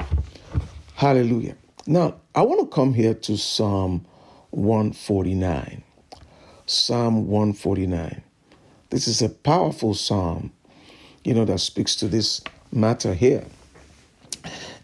Hallelujah. 0.94 1.56
Now, 1.86 2.16
I 2.34 2.42
want 2.42 2.60
to 2.60 2.74
come 2.74 2.94
here 2.94 3.14
to 3.14 3.36
Psalm 3.36 4.06
149. 4.50 5.82
Psalm 6.66 7.26
149. 7.28 8.22
This 8.94 9.08
is 9.08 9.22
a 9.22 9.28
powerful 9.28 9.92
psalm, 9.92 10.52
you 11.24 11.34
know, 11.34 11.44
that 11.46 11.58
speaks 11.58 11.96
to 11.96 12.06
this 12.06 12.40
matter 12.70 13.12
here. 13.12 13.44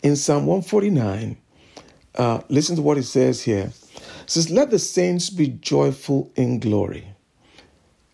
In 0.02 0.16
Psalm 0.16 0.46
149, 0.46 1.36
uh, 2.16 2.40
listen 2.48 2.74
to 2.74 2.82
what 2.82 2.98
it 2.98 3.04
says 3.04 3.42
here. 3.42 3.70
It 4.22 4.28
says, 4.30 4.50
Let 4.50 4.72
the 4.72 4.80
saints 4.80 5.30
be 5.30 5.46
joyful 5.46 6.32
in 6.34 6.58
glory. 6.58 7.06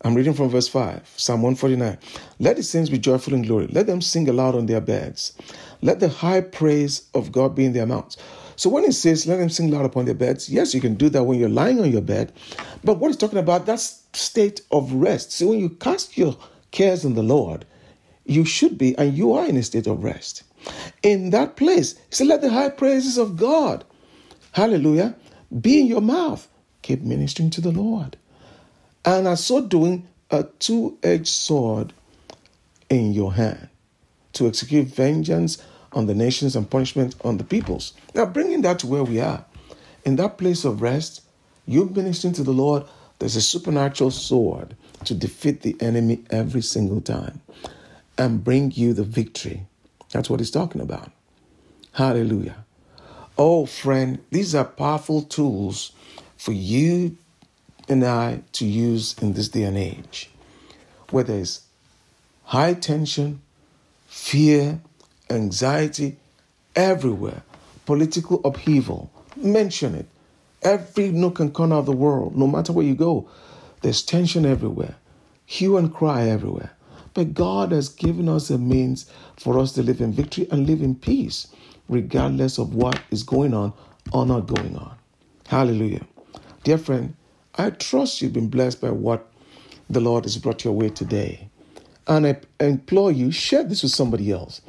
I'm 0.02 0.14
reading 0.14 0.34
from 0.34 0.50
verse 0.50 0.68
5, 0.68 1.14
Psalm 1.16 1.40
149. 1.40 1.96
Let 2.40 2.56
the 2.56 2.62
saints 2.62 2.90
be 2.90 2.98
joyful 2.98 3.32
in 3.32 3.40
glory. 3.40 3.66
Let 3.68 3.86
them 3.86 4.02
sing 4.02 4.28
aloud 4.28 4.54
on 4.54 4.66
their 4.66 4.82
beds. 4.82 5.32
Let 5.80 6.00
the 6.00 6.10
high 6.10 6.42
praise 6.42 7.08
of 7.14 7.32
God 7.32 7.54
be 7.54 7.64
in 7.64 7.72
their 7.72 7.86
mouths. 7.86 8.18
So 8.56 8.70
when 8.70 8.84
it 8.84 8.92
says, 8.92 9.26
let 9.26 9.36
them 9.36 9.50
sing 9.50 9.70
loud 9.70 9.84
upon 9.84 10.06
their 10.06 10.14
beds, 10.14 10.48
yes, 10.48 10.74
you 10.74 10.80
can 10.80 10.94
do 10.94 11.08
that 11.10 11.24
when 11.24 11.38
you're 11.38 11.48
lying 11.48 11.80
on 11.80 11.92
your 11.92 12.02
bed. 12.02 12.32
But 12.82 12.98
what 12.98 13.08
it's 13.08 13.18
talking 13.18 13.38
about, 13.38 13.66
that's 13.66 14.02
state 14.12 14.62
of 14.70 14.92
rest. 14.92 15.32
See, 15.32 15.44
when 15.44 15.58
you 15.58 15.70
cast 15.70 16.16
your 16.16 16.36
cares 16.70 17.04
on 17.04 17.14
the 17.14 17.22
Lord, 17.22 17.66
you 18.24 18.44
should 18.44 18.76
be, 18.78 18.96
and 18.98 19.16
you 19.16 19.34
are 19.34 19.46
in 19.46 19.56
a 19.56 19.62
state 19.62 19.86
of 19.86 20.02
rest. 20.02 20.42
In 21.02 21.30
that 21.30 21.56
place, 21.56 21.96
he 21.96 22.16
said, 22.16 22.26
let 22.26 22.40
the 22.40 22.50
high 22.50 22.70
praises 22.70 23.18
of 23.18 23.36
God, 23.36 23.84
hallelujah, 24.52 25.14
be 25.60 25.80
in 25.80 25.86
your 25.86 26.00
mouth. 26.00 26.48
Keep 26.82 27.02
ministering 27.02 27.50
to 27.50 27.60
the 27.60 27.70
Lord. 27.70 28.16
And 29.04 29.28
as 29.28 29.44
so 29.44 29.60
doing, 29.60 30.08
a 30.30 30.44
two 30.58 30.98
edged 31.02 31.28
sword 31.28 31.92
in 32.90 33.12
your 33.12 33.34
hand 33.34 33.68
to 34.32 34.48
execute 34.48 34.88
vengeance 34.88 35.62
on 35.92 36.06
the 36.06 36.14
nations 36.14 36.56
and 36.56 36.68
punishment 36.70 37.14
on 37.24 37.36
the 37.36 37.44
peoples. 37.44 37.92
Now, 38.14 38.26
bringing 38.26 38.62
that 38.62 38.78
to 38.80 38.86
where 38.86 39.04
we 39.04 39.20
are, 39.20 39.44
in 40.04 40.16
that 40.16 40.38
place 40.38 40.64
of 40.64 40.82
rest, 40.82 41.22
you 41.66 41.86
ministering 41.86 42.34
to 42.34 42.42
the 42.42 42.52
Lord, 42.52 42.84
there's 43.18 43.36
a 43.36 43.42
supernatural 43.42 44.10
sword 44.10 44.76
to 45.04 45.14
defeat 45.14 45.62
the 45.62 45.76
enemy 45.80 46.22
every 46.30 46.62
single 46.62 47.00
time 47.00 47.40
and 48.18 48.44
bring 48.44 48.70
you 48.72 48.92
the 48.92 49.04
victory. 49.04 49.66
That's 50.12 50.30
what 50.30 50.40
he's 50.40 50.50
talking 50.50 50.80
about. 50.80 51.10
Hallelujah. 51.92 52.64
Oh, 53.38 53.66
friend, 53.66 54.18
these 54.30 54.54
are 54.54 54.64
powerful 54.64 55.22
tools 55.22 55.92
for 56.36 56.52
you 56.52 57.16
and 57.88 58.04
I 58.04 58.42
to 58.52 58.66
use 58.66 59.14
in 59.20 59.32
this 59.34 59.48
day 59.48 59.62
and 59.62 59.76
age, 59.76 60.30
where 61.10 61.24
there's 61.24 61.62
high 62.44 62.74
tension, 62.74 63.40
fear, 64.06 64.80
anxiety 65.30 66.16
everywhere, 66.74 67.42
political 67.84 68.40
upheaval. 68.44 69.10
Mention 69.36 69.94
it. 69.94 70.06
Every 70.62 71.10
nook 71.10 71.38
and 71.40 71.52
corner 71.52 71.76
of 71.76 71.86
the 71.86 71.92
world, 71.92 72.36
no 72.36 72.46
matter 72.46 72.72
where 72.72 72.86
you 72.86 72.94
go, 72.94 73.28
there's 73.82 74.02
tension 74.02 74.46
everywhere, 74.46 74.96
hue 75.44 75.76
and 75.76 75.92
cry 75.92 76.28
everywhere. 76.28 76.72
But 77.14 77.34
God 77.34 77.72
has 77.72 77.88
given 77.88 78.28
us 78.28 78.50
a 78.50 78.58
means 78.58 79.10
for 79.36 79.58
us 79.58 79.72
to 79.72 79.82
live 79.82 80.00
in 80.00 80.12
victory 80.12 80.48
and 80.50 80.66
live 80.66 80.82
in 80.82 80.94
peace, 80.94 81.46
regardless 81.88 82.58
of 82.58 82.74
what 82.74 83.00
is 83.10 83.22
going 83.22 83.54
on 83.54 83.72
or 84.12 84.26
not 84.26 84.46
going 84.46 84.76
on. 84.76 84.96
Hallelujah. 85.46 86.04
Dear 86.64 86.78
friend, 86.78 87.14
I 87.56 87.70
trust 87.70 88.20
you've 88.20 88.32
been 88.32 88.48
blessed 88.48 88.80
by 88.80 88.90
what 88.90 89.30
the 89.88 90.00
Lord 90.00 90.24
has 90.24 90.36
brought 90.36 90.64
your 90.64 90.72
way 90.72 90.88
today. 90.88 91.48
And 92.08 92.26
I 92.26 92.40
implore 92.60 93.12
you, 93.12 93.30
share 93.30 93.64
this 93.64 93.82
with 93.82 93.92
somebody 93.92 94.30
else. 94.30 94.60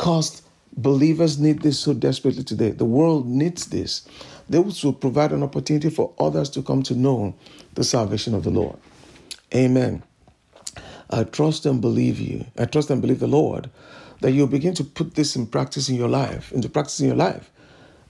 Because 0.00 0.40
believers 0.78 1.38
need 1.38 1.60
this 1.60 1.78
so 1.78 1.92
desperately 1.92 2.42
today. 2.42 2.70
The 2.70 2.86
world 2.86 3.26
needs 3.26 3.66
this. 3.66 4.08
This 4.48 4.82
will 4.82 4.94
provide 4.94 5.30
an 5.30 5.42
opportunity 5.42 5.90
for 5.90 6.14
others 6.18 6.48
to 6.50 6.62
come 6.62 6.82
to 6.84 6.94
know 6.94 7.34
the 7.74 7.84
salvation 7.84 8.34
of 8.34 8.42
the 8.42 8.48
Lord. 8.50 8.78
Amen. 9.54 10.02
I 11.10 11.24
trust 11.24 11.66
and 11.66 11.82
believe 11.82 12.18
you. 12.18 12.46
I 12.56 12.64
trust 12.64 12.88
and 12.88 13.02
believe 13.02 13.20
the 13.20 13.26
Lord 13.26 13.68
that 14.22 14.32
you'll 14.32 14.46
begin 14.46 14.72
to 14.76 14.84
put 14.84 15.16
this 15.16 15.36
in 15.36 15.46
practice 15.46 15.90
in 15.90 15.96
your 15.96 16.08
life, 16.08 16.50
into 16.50 16.70
practice 16.70 17.00
in 17.00 17.06
your 17.06 17.16
life, 17.16 17.50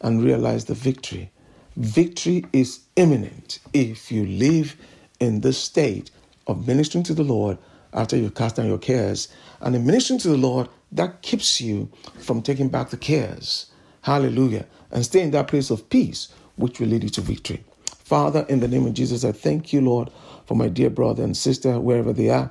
and 0.01 0.23
realize 0.23 0.67
the 0.67 0.75
victory 0.75 1.33
Victory 1.77 2.45
is 2.53 2.81
imminent 2.97 3.59
if 3.73 4.13
you 4.13 4.27
live 4.27 4.77
in 5.19 5.41
this 5.41 5.59
state 5.59 6.11
of 6.47 6.67
ministering 6.67 7.05
to 7.05 7.15
the 7.15 7.25
Lord 7.25 7.59
after 7.93 8.17
you 8.17 8.31
cast 8.31 8.57
down 8.57 8.67
your 8.67 8.79
cares. 8.79 9.29
And 9.61 9.75
in 9.75 9.87
ministering 9.87 10.21
to 10.21 10.29
the 10.29 10.37
Lord, 10.37 10.69
that 10.93 11.23
keeps 11.23 11.61
you 11.61 11.91
from 12.19 12.43
taking 12.43 12.69
back 12.69 12.91
the 12.91 12.97
cares. 12.97 13.67
Hallelujah. 14.03 14.67
And 14.91 15.05
stay 15.05 15.21
in 15.21 15.31
that 15.33 15.49
place 15.49 15.71
of 15.71 15.89
peace, 15.89 16.29
which 16.57 16.81
will 16.81 16.89
lead 16.89 17.05
you 17.05 17.11
to 17.11 17.21
victory. 17.21 17.65
Father, 18.05 18.45
in 18.49 18.61
the 18.61 18.69
name 18.69 18.87
of 18.87 18.95
Jesus, 18.95 19.25
I 19.25 19.33
thank 19.33 19.73
you, 19.73 19.81
Lord, 19.81 20.11
for 20.47 20.57
my 20.57 20.69
dear 20.69 20.91
brother 20.91 21.23
and 21.23 21.37
sister, 21.37 21.79
wherever 21.79 22.13
they 22.13 22.29
are. 22.29 22.51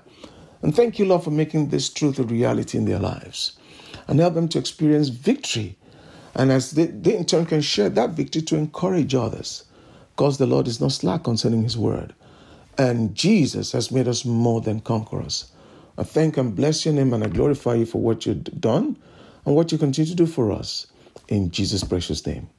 And 0.61 0.75
thank 0.75 0.99
you, 0.99 1.05
Lord, 1.05 1.23
for 1.23 1.31
making 1.31 1.69
this 1.69 1.89
truth 1.89 2.19
a 2.19 2.23
reality 2.23 2.77
in 2.77 2.85
their 2.85 2.99
lives. 2.99 3.57
And 4.07 4.19
help 4.19 4.35
them 4.35 4.47
to 4.49 4.59
experience 4.59 5.09
victory 5.09 5.77
and 6.35 6.51
as 6.51 6.71
they, 6.71 6.85
they 6.85 7.17
in 7.17 7.25
turn 7.25 7.45
can 7.45 7.61
share 7.61 7.89
that 7.89 8.11
victory 8.11 8.41
to 8.43 8.55
encourage 8.55 9.15
others, 9.15 9.65
because 10.15 10.37
the 10.37 10.45
Lord 10.45 10.67
is 10.67 10.79
not 10.79 10.91
slack 10.91 11.23
concerning 11.23 11.63
his 11.63 11.77
word. 11.77 12.13
And 12.77 13.13
Jesus 13.15 13.71
has 13.73 13.91
made 13.91 14.07
us 14.07 14.23
more 14.23 14.61
than 14.61 14.79
conquerors. 14.79 15.51
I 15.99 16.03
thank 16.03 16.37
and 16.37 16.55
bless 16.55 16.85
your 16.85 16.93
name 16.93 17.13
and 17.13 17.23
I 17.23 17.27
glorify 17.27 17.75
you 17.75 17.85
for 17.85 18.01
what 18.01 18.25
you've 18.25 18.43
done 18.59 18.97
and 19.45 19.55
what 19.55 19.71
you 19.71 19.77
continue 19.77 20.09
to 20.09 20.15
do 20.15 20.25
for 20.25 20.51
us. 20.51 20.87
In 21.27 21.51
Jesus' 21.51 21.83
precious 21.83 22.25
name. 22.25 22.49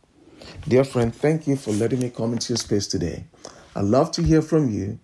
Dear 0.68 0.84
friend, 0.84 1.14
thank 1.14 1.46
you 1.46 1.56
for 1.56 1.72
letting 1.72 2.00
me 2.00 2.10
come 2.10 2.32
into 2.34 2.52
your 2.52 2.58
space 2.58 2.86
today. 2.86 3.24
i 3.74 3.80
love 3.80 4.12
to 4.12 4.22
hear 4.22 4.42
from 4.42 4.70
you. 4.70 4.98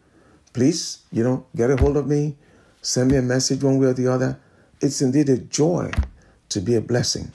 Please, 0.53 1.01
you 1.11 1.25
know, 1.25 1.47
get 1.57 1.71
a 1.71 1.77
hold 1.77 1.97
of 1.97 2.07
me, 2.07 2.37
send 2.83 3.11
me 3.11 3.17
a 3.17 3.23
message 3.23 3.63
one 3.63 3.79
way 3.79 3.89
or 3.89 3.93
the 3.95 4.07
other. 4.07 4.39
It's 4.81 5.01
indeed 5.01 5.29
a 5.31 5.39
joy 5.39 5.91
to 6.51 6.61
be 6.61 6.75
a 6.75 6.81
blessing 6.81 7.33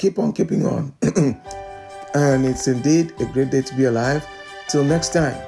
keep 0.00 0.18
on 0.18 0.32
keeping 0.32 0.66
on. 0.66 0.94
and 2.14 2.46
it's 2.46 2.66
indeed 2.66 3.12
a 3.20 3.26
great 3.26 3.50
day 3.50 3.60
to 3.60 3.74
be 3.76 3.84
alive. 3.84 4.26
Till 4.68 4.82
next 4.82 5.12
time, 5.12 5.38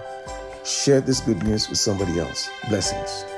share 0.65 1.01
this 1.01 1.21
good 1.21 1.43
news 1.43 1.69
with 1.71 1.79
somebody 1.79 2.21
else. 2.21 2.51
Blessings. 2.69 3.32